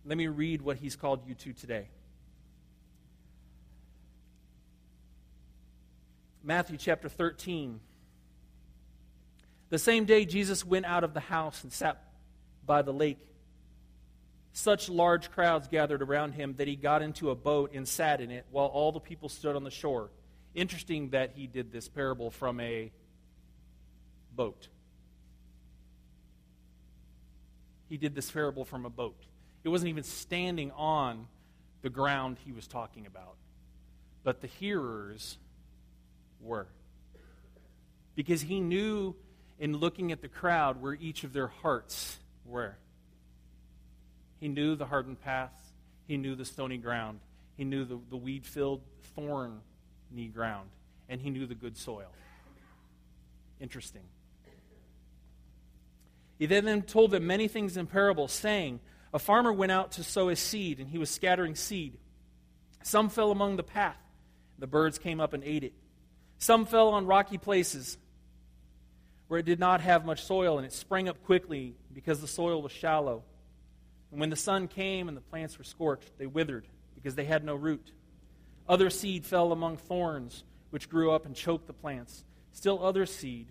Let 0.04 0.16
me 0.16 0.28
read 0.28 0.62
what 0.62 0.76
He's 0.76 0.94
called 0.96 1.26
you 1.26 1.34
to 1.34 1.52
today. 1.52 1.88
Matthew 6.44 6.76
chapter 6.76 7.08
13. 7.08 7.80
The 9.68 9.78
same 9.78 10.04
day 10.04 10.24
Jesus 10.24 10.64
went 10.64 10.86
out 10.86 11.02
of 11.02 11.12
the 11.12 11.18
house 11.18 11.64
and 11.64 11.72
sat 11.72 12.00
by 12.64 12.82
the 12.82 12.92
lake 12.92 13.18
Such 14.52 14.88
large 14.88 15.30
crowds 15.32 15.68
gathered 15.68 16.02
around 16.02 16.32
him 16.32 16.54
that 16.58 16.66
he 16.66 16.76
got 16.76 17.02
into 17.02 17.30
a 17.30 17.34
boat 17.34 17.72
and 17.74 17.86
sat 17.86 18.20
in 18.20 18.30
it 18.30 18.46
while 18.50 18.66
all 18.66 18.90
the 18.90 19.00
people 19.00 19.28
stood 19.28 19.54
on 19.54 19.64
the 19.64 19.70
shore. 19.70 20.08
Interesting 20.54 21.10
that 21.10 21.32
he 21.34 21.46
did 21.46 21.72
this 21.72 21.88
parable 21.88 22.30
from 22.30 22.60
a 22.60 22.90
boat. 24.36 24.68
He 27.88 27.96
did 27.96 28.14
this 28.14 28.30
parable 28.30 28.64
from 28.64 28.84
a 28.84 28.90
boat. 28.90 29.20
It 29.64 29.68
wasn't 29.68 29.90
even 29.90 30.04
standing 30.04 30.70
on 30.72 31.26
the 31.82 31.90
ground 31.90 32.36
he 32.44 32.52
was 32.52 32.66
talking 32.66 33.06
about. 33.06 33.36
But 34.24 34.40
the 34.40 34.46
hearers 34.46 35.38
were. 36.40 36.66
Because 38.14 38.42
he 38.42 38.60
knew 38.60 39.14
in 39.58 39.76
looking 39.76 40.12
at 40.12 40.20
the 40.20 40.28
crowd 40.28 40.80
where 40.80 40.94
each 40.94 41.24
of 41.24 41.32
their 41.32 41.46
hearts 41.46 42.18
were. 42.44 42.76
He 44.40 44.48
knew 44.48 44.74
the 44.74 44.86
hardened 44.86 45.20
paths, 45.22 45.60
he 46.06 46.16
knew 46.16 46.34
the 46.34 46.44
stony 46.44 46.76
ground, 46.76 47.20
he 47.56 47.64
knew 47.64 47.84
the, 47.84 47.98
the 48.10 48.16
weed 48.16 48.44
filled, 48.46 48.82
thorny 49.14 50.28
ground, 50.32 50.68
and 51.08 51.20
he 51.20 51.30
knew 51.30 51.46
the 51.46 51.54
good 51.54 51.76
soil. 51.76 52.12
Interesting. 53.60 54.02
He 56.38 56.46
then, 56.46 56.82
told 56.82 57.10
them 57.10 57.26
many 57.26 57.48
things 57.48 57.76
in 57.76 57.86
parables, 57.86 58.32
saying, 58.32 58.80
A 59.14 59.18
farmer 59.18 59.52
went 59.52 59.72
out 59.72 59.92
to 59.92 60.04
sow 60.04 60.28
his 60.28 60.40
seed, 60.40 60.80
and 60.80 60.88
he 60.88 60.98
was 60.98 61.10
scattering 61.10 61.54
seed. 61.54 61.98
Some 62.82 63.08
fell 63.08 63.30
among 63.30 63.56
the 63.56 63.62
path. 63.62 63.96
The 64.58 64.66
birds 64.66 64.98
came 64.98 65.20
up 65.20 65.32
and 65.32 65.42
ate 65.42 65.64
it. 65.64 65.72
Some 66.38 66.66
fell 66.66 66.90
on 66.90 67.06
rocky 67.06 67.38
places 67.38 67.98
where 69.28 69.40
it 69.40 69.46
did 69.46 69.58
not 69.58 69.80
have 69.80 70.04
much 70.04 70.22
soil, 70.24 70.58
and 70.58 70.66
it 70.66 70.72
sprang 70.72 71.08
up 71.08 71.22
quickly 71.24 71.74
because 71.92 72.20
the 72.20 72.28
soil 72.28 72.62
was 72.62 72.72
shallow. 72.72 73.24
And 74.10 74.20
when 74.20 74.30
the 74.30 74.36
sun 74.36 74.68
came 74.68 75.08
and 75.08 75.16
the 75.16 75.22
plants 75.22 75.58
were 75.58 75.64
scorched, 75.64 76.16
they 76.18 76.26
withered 76.26 76.66
because 76.94 77.14
they 77.14 77.24
had 77.24 77.44
no 77.44 77.54
root. 77.54 77.92
Other 78.68 78.90
seed 78.90 79.24
fell 79.24 79.52
among 79.52 79.78
thorns, 79.78 80.44
which 80.70 80.88
grew 80.88 81.10
up 81.10 81.26
and 81.26 81.34
choked 81.34 81.66
the 81.66 81.72
plants. 81.72 82.24
Still, 82.52 82.84
other 82.84 83.06
seed 83.06 83.48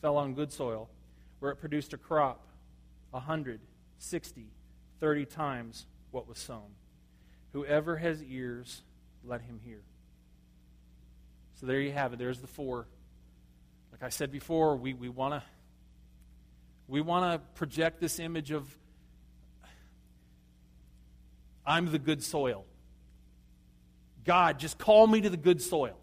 fell 0.00 0.16
on 0.16 0.34
good 0.34 0.52
soil, 0.52 0.90
where 1.38 1.52
it 1.52 1.56
produced 1.56 1.92
a 1.92 1.98
crop 1.98 2.42
a 3.12 3.20
hundred, 3.20 3.60
sixty, 3.98 4.46
thirty 5.00 5.24
times 5.24 5.86
what 6.10 6.28
was 6.28 6.38
sown. 6.38 6.74
Whoever 7.52 7.96
has 7.96 8.22
ears, 8.22 8.82
let 9.24 9.40
him 9.40 9.60
hear. 9.64 9.80
So 11.54 11.66
there 11.66 11.80
you 11.80 11.92
have 11.92 12.12
it. 12.12 12.18
There's 12.18 12.40
the 12.40 12.46
four. 12.46 12.86
Like 13.92 14.02
I 14.02 14.10
said 14.10 14.30
before, 14.30 14.76
we, 14.76 14.92
we 14.92 15.08
want 15.08 15.34
to 15.34 15.42
we 16.88 17.00
want 17.00 17.32
to 17.32 17.46
project 17.54 18.00
this 18.00 18.18
image 18.18 18.50
of 18.50 18.76
I'm 21.64 21.90
the 21.90 21.98
good 21.98 22.22
soil. 22.22 22.64
God, 24.24 24.58
just 24.58 24.78
call 24.78 25.06
me 25.06 25.20
to 25.20 25.30
the 25.30 25.36
good 25.36 25.60
soil. 25.60 25.98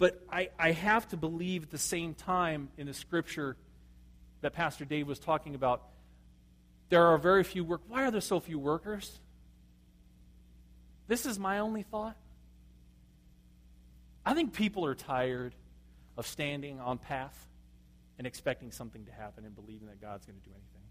But 0.00 0.18
I, 0.32 0.48
I 0.58 0.72
have 0.72 1.06
to 1.10 1.18
believe 1.18 1.64
at 1.64 1.70
the 1.70 1.76
same 1.76 2.14
time 2.14 2.70
in 2.78 2.86
the 2.86 2.94
scripture 2.94 3.54
that 4.40 4.54
Pastor 4.54 4.86
Dave 4.86 5.06
was 5.06 5.18
talking 5.18 5.54
about, 5.54 5.82
there 6.88 7.06
are 7.08 7.18
very 7.18 7.44
few 7.44 7.64
work. 7.64 7.82
Why 7.86 8.04
are 8.04 8.10
there 8.10 8.22
so 8.22 8.40
few 8.40 8.58
workers? 8.58 9.20
This 11.06 11.26
is 11.26 11.38
my 11.38 11.58
only 11.58 11.82
thought. 11.82 12.16
I 14.24 14.32
think 14.32 14.54
people 14.54 14.86
are 14.86 14.94
tired 14.94 15.54
of 16.16 16.26
standing 16.26 16.80
on 16.80 16.96
path 16.96 17.46
and 18.16 18.26
expecting 18.26 18.72
something 18.72 19.04
to 19.04 19.12
happen 19.12 19.44
and 19.44 19.54
believing 19.54 19.88
that 19.88 20.00
God's 20.00 20.24
going 20.24 20.38
to 20.38 20.44
do 20.46 20.50
anything. 20.50 20.88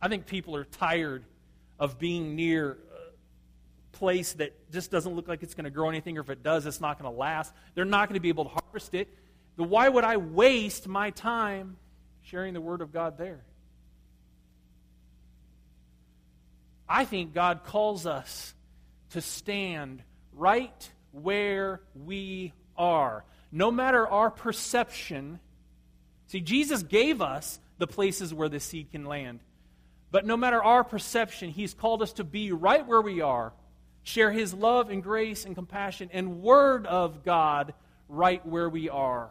I 0.00 0.08
think 0.08 0.26
people 0.26 0.56
are 0.56 0.64
tired 0.64 1.22
of 1.78 2.00
being 2.00 2.34
near 2.34 2.78
place 3.92 4.32
that 4.34 4.70
just 4.72 4.90
doesn't 4.90 5.14
look 5.14 5.28
like 5.28 5.42
it's 5.42 5.54
going 5.54 5.64
to 5.64 5.70
grow 5.70 5.88
anything, 5.88 6.18
or 6.18 6.22
if 6.22 6.30
it 6.30 6.42
does, 6.42 6.66
it's 6.66 6.80
not 6.80 6.98
going 6.98 7.12
to 7.12 7.18
last. 7.18 7.52
They're 7.74 7.84
not 7.84 8.08
going 8.08 8.14
to 8.14 8.20
be 8.20 8.30
able 8.30 8.44
to 8.44 8.50
harvest 8.50 8.94
it. 8.94 9.08
But 9.56 9.68
why 9.68 9.88
would 9.88 10.04
I 10.04 10.16
waste 10.16 10.88
my 10.88 11.10
time 11.10 11.76
sharing 12.22 12.54
the 12.54 12.60
Word 12.60 12.80
of 12.80 12.92
God 12.92 13.18
there? 13.18 13.44
I 16.88 17.04
think 17.04 17.32
God 17.32 17.64
calls 17.64 18.06
us 18.06 18.54
to 19.10 19.20
stand 19.20 20.02
right 20.32 20.90
where 21.12 21.80
we 21.94 22.52
are. 22.76 23.24
No 23.50 23.70
matter 23.70 24.06
our 24.06 24.30
perception. 24.30 25.38
See, 26.28 26.40
Jesus 26.40 26.82
gave 26.82 27.20
us 27.20 27.60
the 27.78 27.86
places 27.86 28.32
where 28.32 28.48
the 28.48 28.60
seed 28.60 28.90
can 28.90 29.04
land. 29.04 29.40
But 30.10 30.26
no 30.26 30.36
matter 30.36 30.62
our 30.62 30.84
perception, 30.84 31.50
He's 31.50 31.74
called 31.74 32.02
us 32.02 32.12
to 32.14 32.24
be 32.24 32.52
right 32.52 32.86
where 32.86 33.00
we 33.00 33.20
are, 33.22 33.52
share 34.02 34.30
His 34.30 34.52
love 34.52 34.90
and 34.90 35.02
grace 35.02 35.44
and 35.44 35.54
compassion 35.54 36.10
and 36.12 36.42
Word 36.42 36.86
of 36.86 37.24
God 37.24 37.74
right 38.08 38.44
where 38.46 38.68
we 38.68 38.88
are. 38.88 39.30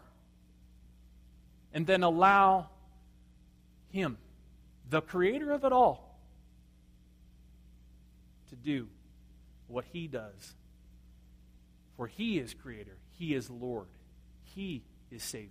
And 1.73 1.87
then 1.87 2.03
allow 2.03 2.69
Him, 3.89 4.17
the 4.89 5.01
Creator 5.01 5.51
of 5.51 5.63
it 5.63 5.71
all, 5.71 6.19
to 8.49 8.55
do 8.55 8.87
what 9.67 9.85
He 9.91 10.07
does. 10.07 10.55
For 11.97 12.07
He 12.07 12.39
is 12.39 12.53
Creator, 12.53 12.97
He 13.17 13.33
is 13.33 13.49
Lord, 13.49 13.87
He 14.55 14.83
is 15.09 15.23
Savior. 15.23 15.49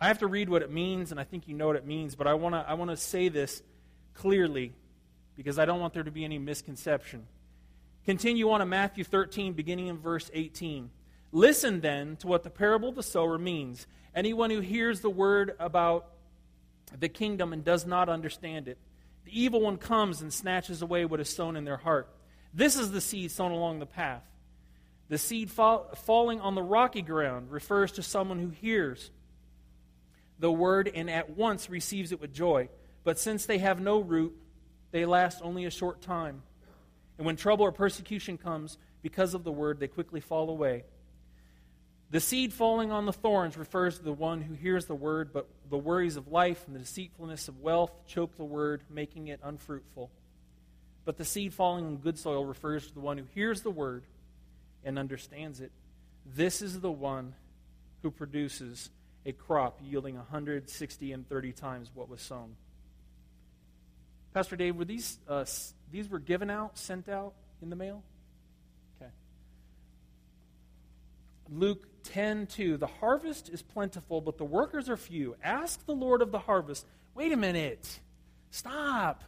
I 0.00 0.08
have 0.08 0.18
to 0.18 0.26
read 0.26 0.50
what 0.50 0.62
it 0.62 0.70
means, 0.70 1.10
and 1.10 1.18
I 1.18 1.24
think 1.24 1.48
you 1.48 1.54
know 1.54 1.66
what 1.66 1.76
it 1.76 1.86
means, 1.86 2.14
but 2.14 2.26
I 2.26 2.34
want 2.34 2.54
to 2.54 2.58
I 2.58 2.74
wanna 2.74 2.96
say 2.96 3.28
this 3.28 3.62
clearly 4.14 4.72
because 5.36 5.58
I 5.58 5.64
don't 5.64 5.80
want 5.80 5.94
there 5.94 6.02
to 6.02 6.10
be 6.10 6.24
any 6.24 6.38
misconception. 6.38 7.26
Continue 8.04 8.50
on 8.50 8.60
to 8.60 8.66
Matthew 8.66 9.04
13, 9.04 9.52
beginning 9.52 9.88
in 9.88 9.98
verse 9.98 10.30
18. 10.32 10.90
Listen 11.32 11.80
then 11.80 12.16
to 12.16 12.26
what 12.26 12.42
the 12.42 12.50
parable 12.50 12.88
of 12.88 12.94
the 12.94 13.02
sower 13.02 13.36
means. 13.36 13.86
Anyone 14.14 14.50
who 14.50 14.60
hears 14.60 15.00
the 15.00 15.10
word 15.10 15.54
about 15.58 16.06
the 16.98 17.08
kingdom 17.08 17.52
and 17.52 17.64
does 17.64 17.84
not 17.84 18.08
understand 18.08 18.68
it, 18.68 18.78
the 19.24 19.38
evil 19.38 19.60
one 19.60 19.76
comes 19.76 20.22
and 20.22 20.32
snatches 20.32 20.82
away 20.82 21.04
what 21.04 21.20
is 21.20 21.28
sown 21.28 21.56
in 21.56 21.64
their 21.64 21.76
heart. 21.76 22.08
This 22.54 22.76
is 22.76 22.92
the 22.92 23.00
seed 23.00 23.32
sown 23.32 23.50
along 23.50 23.80
the 23.80 23.86
path. 23.86 24.22
The 25.08 25.18
seed 25.18 25.50
fall, 25.50 25.90
falling 26.04 26.40
on 26.40 26.54
the 26.54 26.62
rocky 26.62 27.02
ground 27.02 27.50
refers 27.50 27.92
to 27.92 28.02
someone 28.02 28.38
who 28.38 28.48
hears 28.48 29.10
the 30.38 30.50
word 30.50 30.90
and 30.94 31.10
at 31.10 31.30
once 31.30 31.68
receives 31.68 32.12
it 32.12 32.20
with 32.20 32.32
joy. 32.32 32.68
But 33.04 33.18
since 33.18 33.46
they 33.46 33.58
have 33.58 33.80
no 33.80 34.00
root, 34.00 34.36
they 34.96 35.04
last 35.04 35.42
only 35.42 35.66
a 35.66 35.70
short 35.70 36.00
time. 36.00 36.42
And 37.18 37.26
when 37.26 37.36
trouble 37.36 37.66
or 37.66 37.70
persecution 37.70 38.38
comes 38.38 38.78
because 39.02 39.34
of 39.34 39.44
the 39.44 39.52
word, 39.52 39.78
they 39.78 39.88
quickly 39.88 40.20
fall 40.20 40.48
away. 40.48 40.84
The 42.10 42.18
seed 42.18 42.54
falling 42.54 42.92
on 42.92 43.04
the 43.04 43.12
thorns 43.12 43.58
refers 43.58 43.98
to 43.98 44.04
the 44.04 44.14
one 44.14 44.40
who 44.40 44.54
hears 44.54 44.86
the 44.86 44.94
word, 44.94 45.34
but 45.34 45.50
the 45.68 45.76
worries 45.76 46.16
of 46.16 46.28
life 46.28 46.64
and 46.66 46.74
the 46.74 46.80
deceitfulness 46.80 47.46
of 47.48 47.60
wealth 47.60 47.92
choke 48.06 48.38
the 48.38 48.44
word, 48.44 48.84
making 48.88 49.28
it 49.28 49.38
unfruitful. 49.42 50.10
But 51.04 51.18
the 51.18 51.26
seed 51.26 51.52
falling 51.52 51.84
on 51.84 51.96
good 51.96 52.18
soil 52.18 52.46
refers 52.46 52.86
to 52.88 52.94
the 52.94 53.00
one 53.00 53.18
who 53.18 53.26
hears 53.34 53.60
the 53.60 53.70
word 53.70 54.04
and 54.82 54.98
understands 54.98 55.60
it. 55.60 55.72
This 56.24 56.62
is 56.62 56.80
the 56.80 56.90
one 56.90 57.34
who 58.00 58.10
produces 58.10 58.88
a 59.26 59.32
crop 59.32 59.78
yielding 59.84 60.16
160 60.16 61.12
and 61.12 61.28
30 61.28 61.52
times 61.52 61.90
what 61.94 62.08
was 62.08 62.22
sown. 62.22 62.56
Pastor 64.36 64.54
Dave, 64.54 64.76
were 64.76 64.84
these, 64.84 65.18
uh, 65.30 65.46
these 65.90 66.10
were 66.10 66.18
given 66.18 66.50
out, 66.50 66.76
sent 66.76 67.08
out 67.08 67.32
in 67.62 67.70
the 67.70 67.74
mail? 67.74 68.02
Okay. 69.00 69.10
Luke 71.48 71.88
10 72.02 72.46
2. 72.46 72.76
The 72.76 72.86
harvest 72.86 73.48
is 73.48 73.62
plentiful, 73.62 74.20
but 74.20 74.36
the 74.36 74.44
workers 74.44 74.90
are 74.90 74.98
few. 74.98 75.36
Ask 75.42 75.86
the 75.86 75.94
Lord 75.94 76.20
of 76.20 76.32
the 76.32 76.38
harvest. 76.38 76.84
Wait 77.14 77.32
a 77.32 77.36
minute. 77.38 77.98
Stop. 78.50 79.24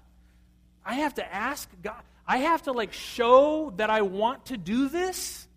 I 0.84 0.96
have 0.96 1.14
to 1.14 1.34
ask 1.34 1.70
God. 1.82 2.02
I 2.26 2.36
have 2.36 2.64
to 2.64 2.72
like 2.72 2.92
show 2.92 3.72
that 3.78 3.88
I 3.88 4.02
want 4.02 4.44
to 4.46 4.58
do 4.58 4.90
this. 4.90 5.48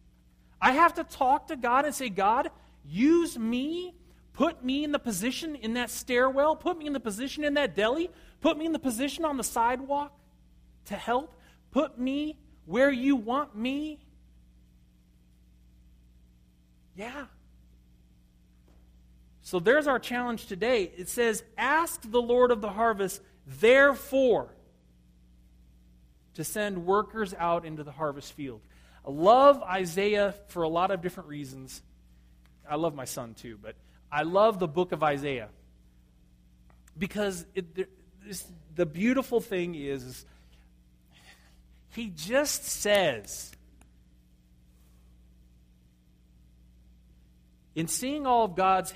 I 0.62 0.72
have 0.72 0.94
to 0.94 1.04
talk 1.04 1.48
to 1.50 1.58
God 1.58 1.84
and 1.84 1.94
say, 1.94 2.08
God, 2.08 2.52
use 2.86 3.38
me 3.38 3.96
Put 4.34 4.64
me 4.64 4.84
in 4.84 4.92
the 4.92 5.00
position 5.00 5.56
in 5.56 5.74
that 5.74 5.90
stairwell. 5.90 6.56
Put 6.56 6.78
me 6.78 6.88
in 6.88 6.94
the 6.94 7.00
position 7.00 7.44
in 7.44 7.56
that 7.56 7.76
deli. 7.76 8.10
Put 8.42 8.58
me 8.58 8.66
in 8.66 8.72
the 8.72 8.80
position 8.80 9.24
on 9.24 9.38
the 9.38 9.44
sidewalk 9.44 10.12
to 10.86 10.96
help. 10.96 11.34
Put 11.72 12.00
me 12.00 12.38
where 12.66 12.92
you 12.92 13.16
want 13.16 13.56
me. 13.56 14.00
Yeah. 16.96 17.26
So 19.42 19.60
there's 19.60 19.88
our 19.88 20.00
challenge 20.00 20.48
today. 20.48 20.92
It 20.98 21.10
says, 21.10 21.44
Ask 21.58 22.10
the 22.10 22.22
Lord 22.22 22.52
of 22.52 22.62
the 22.62 22.70
harvest, 22.70 23.22
therefore, 23.46 24.54
to 26.34 26.44
send 26.44 26.86
workers 26.86 27.34
out 27.38 27.66
into 27.66 27.84
the 27.84 27.92
harvest 27.92 28.34
field. 28.34 28.62
I 29.06 29.12
love 29.12 29.62
Isaiah 29.64 30.36
for 30.48 30.64
a 30.64 30.70
lot 30.70 30.92
of 30.92 31.02
different 31.02 31.30
reasons. 31.30 31.82
I 32.70 32.76
love 32.76 32.96
my 32.96 33.06
son 33.06 33.34
too, 33.34 33.58
but 33.62 33.76
I 34.12 34.24
love 34.24 34.60
the 34.60 34.68
book 34.68 34.92
of 34.92 35.04
Isaiah. 35.04 35.50
because 36.98 37.46
it, 37.56 37.90
this, 38.26 38.46
the 38.76 38.86
beautiful 38.86 39.40
thing 39.42 39.76
is, 39.76 40.04
is 40.04 40.26
he 41.90 42.12
just 42.16 42.64
says, 42.64 43.52
in 47.76 47.88
seeing 47.88 48.26
all 48.26 48.46
of 48.46 48.56
God's 48.56 48.94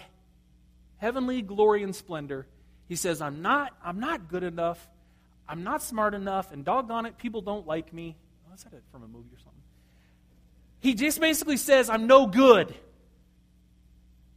heavenly 0.98 1.42
glory 1.42 1.84
and 1.84 1.96
splendor, 1.96 2.48
he 2.88 2.96
says, 2.96 3.22
I'm 3.22 3.42
not, 3.42 3.74
I'm 3.84 4.00
not 4.00 4.30
good 4.30 4.44
enough. 4.44 4.88
I'm 5.48 5.64
not 5.64 5.82
smart 5.82 6.14
enough. 6.14 6.52
And 6.52 6.64
doggone 6.64 7.06
it, 7.06 7.18
people 7.18 7.42
don't 7.42 7.68
like 7.68 7.94
me. 7.94 8.16
Oh, 8.50 8.54
is 8.54 8.64
that 8.64 8.72
from 8.92 9.04
a 9.04 9.08
movie 9.08 9.30
or 9.34 9.40
something? 9.40 9.62
He 10.80 10.94
just 10.94 11.20
basically 11.20 11.58
says, 11.58 11.90
I'm 11.90 12.08
no 12.08 12.28
good. 12.28 12.74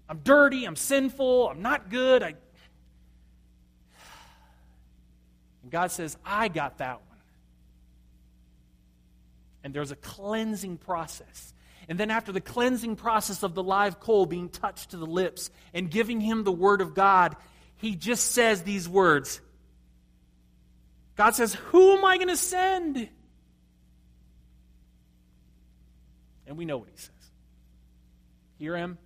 I'm 0.09 0.19
dirty. 0.19 0.65
I'm 0.65 0.77
sinful. 0.77 1.49
I'm 1.51 1.63
not 1.63 1.91
good. 1.91 2.23
I... 2.23 2.35
And 5.69 5.73
God 5.73 5.91
says, 5.91 6.17
I 6.25 6.49
got 6.49 6.79
that 6.79 6.95
one. 6.95 7.19
And 9.63 9.75
there's 9.75 9.91
a 9.91 9.97
cleansing 9.97 10.79
process. 10.79 11.53
And 11.91 12.01
then, 12.01 12.11
after 12.11 12.33
the 12.33 12.41
cleansing 12.41 12.97
process 12.97 13.43
of 13.43 13.55
the 13.55 13.63
live 13.63 14.01
coal 14.01 14.25
being 14.25 14.49
touched 14.49 14.93
to 14.93 14.97
the 14.97 15.05
lips 15.05 15.51
and 15.75 15.91
giving 15.91 16.23
him 16.23 16.43
the 16.43 16.53
word 16.53 16.81
of 16.81 16.95
God, 16.95 17.37
he 17.77 17.97
just 17.97 18.33
says 18.33 18.63
these 18.63 18.89
words 18.89 19.43
God 21.17 21.35
says, 21.35 21.53
Who 21.53 21.99
am 21.99 22.05
I 22.07 22.17
going 22.17 22.29
to 22.29 22.37
send? 22.37 23.07
And 26.47 26.57
we 26.57 26.65
know 26.65 26.79
what 26.79 26.89
he 26.89 26.97
says. 26.97 27.11
Here 28.59 28.75
I 28.75 28.81
am. 28.81 28.97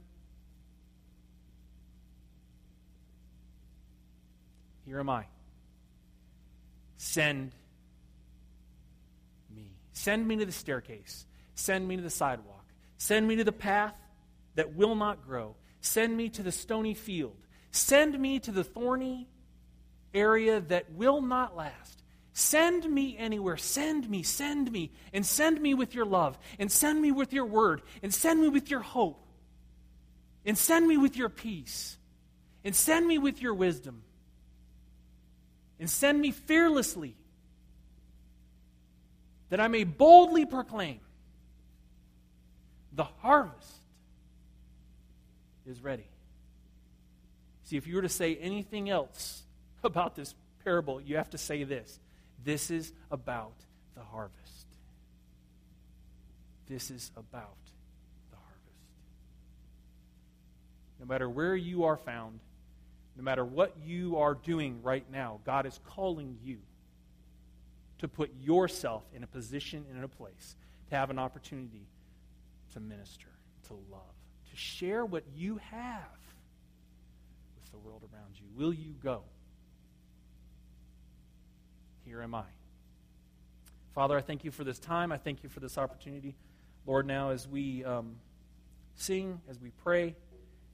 Here 4.87 5.01
am 5.01 5.11
I. 5.11 5.25
Send 7.05 7.51
me. 9.53 9.73
Send 9.93 10.29
me 10.29 10.37
to 10.37 10.47
the 10.47 10.53
staircase. 10.53 11.27
Send 11.57 11.89
me 11.89 11.97
to 11.97 12.03
the 12.03 12.09
sidewalk. 12.09 12.65
Send 12.97 13.27
me 13.27 13.35
to 13.35 13.43
the 13.43 13.51
path 13.51 13.97
that 14.55 14.77
will 14.77 14.95
not 14.95 15.27
grow. 15.27 15.57
Send 15.81 16.17
me 16.17 16.29
to 16.29 16.45
the 16.45 16.53
stony 16.53 16.95
field. 16.95 17.37
Send 17.73 18.17
me 18.17 18.39
to 18.39 18.53
the 18.53 18.63
thorny 18.63 19.27
area 20.15 20.61
that 20.61 20.93
will 20.93 21.21
not 21.21 21.57
last. 21.57 22.05
Send 22.35 22.89
me 22.89 23.17
anywhere. 23.19 23.57
Send 23.57 24.09
me, 24.09 24.23
send 24.23 24.71
me, 24.71 24.93
and 25.13 25.27
send 25.27 25.61
me 25.61 25.75
with 25.75 25.97
your 25.97 26.07
love, 26.07 26.39
and 26.61 26.71
send 26.71 27.03
me 27.03 27.11
with 27.11 27.33
your 27.33 27.47
word, 27.47 27.83
and 28.05 28.15
send 28.15 28.41
me 28.41 28.49
with 28.49 28.71
your 28.71 28.81
hope, 28.81 29.27
and 30.47 30.57
send 30.57 30.87
me 30.87 30.97
with 30.97 31.17
your 31.17 31.29
peace, 31.29 31.99
and 32.63 32.77
send 32.77 33.09
me 33.09 33.19
with 33.19 33.43
your 33.43 33.55
wisdom, 33.55 34.05
and 35.83 35.91
send 35.91 36.21
me 36.21 36.31
fearlessly, 36.31 37.17
that 39.49 39.59
I 39.59 39.67
may 39.67 39.83
boldly 39.83 40.47
proclaim 40.47 41.01
the 42.93 43.03
harvest 43.03 43.81
is 45.67 45.83
ready. 45.83 46.07
See, 47.65 47.77
if 47.77 47.89
you 47.89 47.97
were 47.97 48.03
to 48.03 48.09
say 48.09 48.37
anything 48.37 48.91
else 48.91 49.43
about 49.83 50.15
this 50.15 50.37
parable, 50.63 51.01
you 51.01 51.17
have 51.17 51.31
to 51.31 51.39
say 51.39 51.65
this 51.65 51.99
this 52.45 52.71
is 52.71 52.93
about 53.11 53.57
the 53.97 54.05
harvest. 54.05 54.67
This 56.69 56.93
is 56.93 57.11
about 57.17 57.57
the 58.31 58.37
harvest. 58.37 58.79
No 61.01 61.07
matter 61.07 61.29
where 61.29 61.57
you 61.57 61.83
are 61.83 61.97
found, 61.97 62.39
no 63.17 63.23
matter 63.23 63.45
what 63.45 63.77
you 63.85 64.17
are 64.19 64.35
doing 64.35 64.83
right 64.83 65.05
now, 65.11 65.41
God 65.45 65.67
is 65.67 65.79
calling 65.85 66.39
you 66.43 66.59
to 67.99 68.09
put 68.09 68.31
yourself 68.41 69.05
in 69.15 69.23
a 69.23 69.27
position 69.27 69.85
and 69.89 69.99
in 69.99 70.05
a 70.05 70.09
place 70.09 70.57
to 70.91 70.97
have 70.97 71.11
an 71.11 71.19
opportunity 71.19 71.87
to 72.73 72.81
minister, 72.81 73.29
to 73.69 73.75
love, 73.91 74.01
to 74.51 74.57
share 74.57 75.05
what 75.05 75.25
you 75.37 75.61
have 75.71 76.19
with 77.57 77.71
the 77.71 77.79
world 77.79 78.03
around 78.13 78.35
you. 78.37 78.47
Will 78.57 78.73
you 78.73 78.95
go? 79.03 79.23
Here 82.05 82.23
am 82.23 82.35
I. 82.35 82.45
Father, 83.95 84.17
I 84.17 84.23
thank 84.23 84.45
you 84.45 84.51
for 84.51 84.65
this 84.65 84.79
time. 84.79 85.13
I 85.13 85.19
thank 85.19 85.43
you 85.43 85.49
for 85.49 85.61
this 85.61 85.77
opportunity. 85.77 86.35
Lord, 86.87 87.07
now 87.07 87.31
as 87.31 87.47
we 87.47 87.85
um, 87.85 88.17
sing, 88.97 89.41
as 89.49 89.61
we 89.61 89.71
pray, 89.85 90.17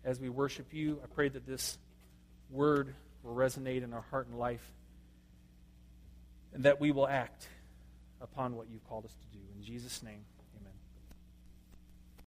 as 0.04 0.20
we 0.20 0.28
worship 0.28 0.72
you, 0.72 1.00
I 1.02 1.06
pray 1.08 1.28
that 1.28 1.44
this 1.44 1.78
word 2.50 2.94
will 3.22 3.34
resonate 3.34 3.82
in 3.82 3.92
our 3.92 4.04
heart 4.10 4.26
and 4.28 4.38
life 4.38 4.72
and 6.52 6.64
that 6.64 6.80
we 6.80 6.90
will 6.92 7.06
act 7.06 7.48
upon 8.20 8.56
what 8.56 8.68
you've 8.68 8.86
called 8.88 9.04
us 9.04 9.14
to 9.14 9.38
do. 9.38 9.44
In 9.56 9.62
Jesus' 9.62 10.02
name. 10.02 10.24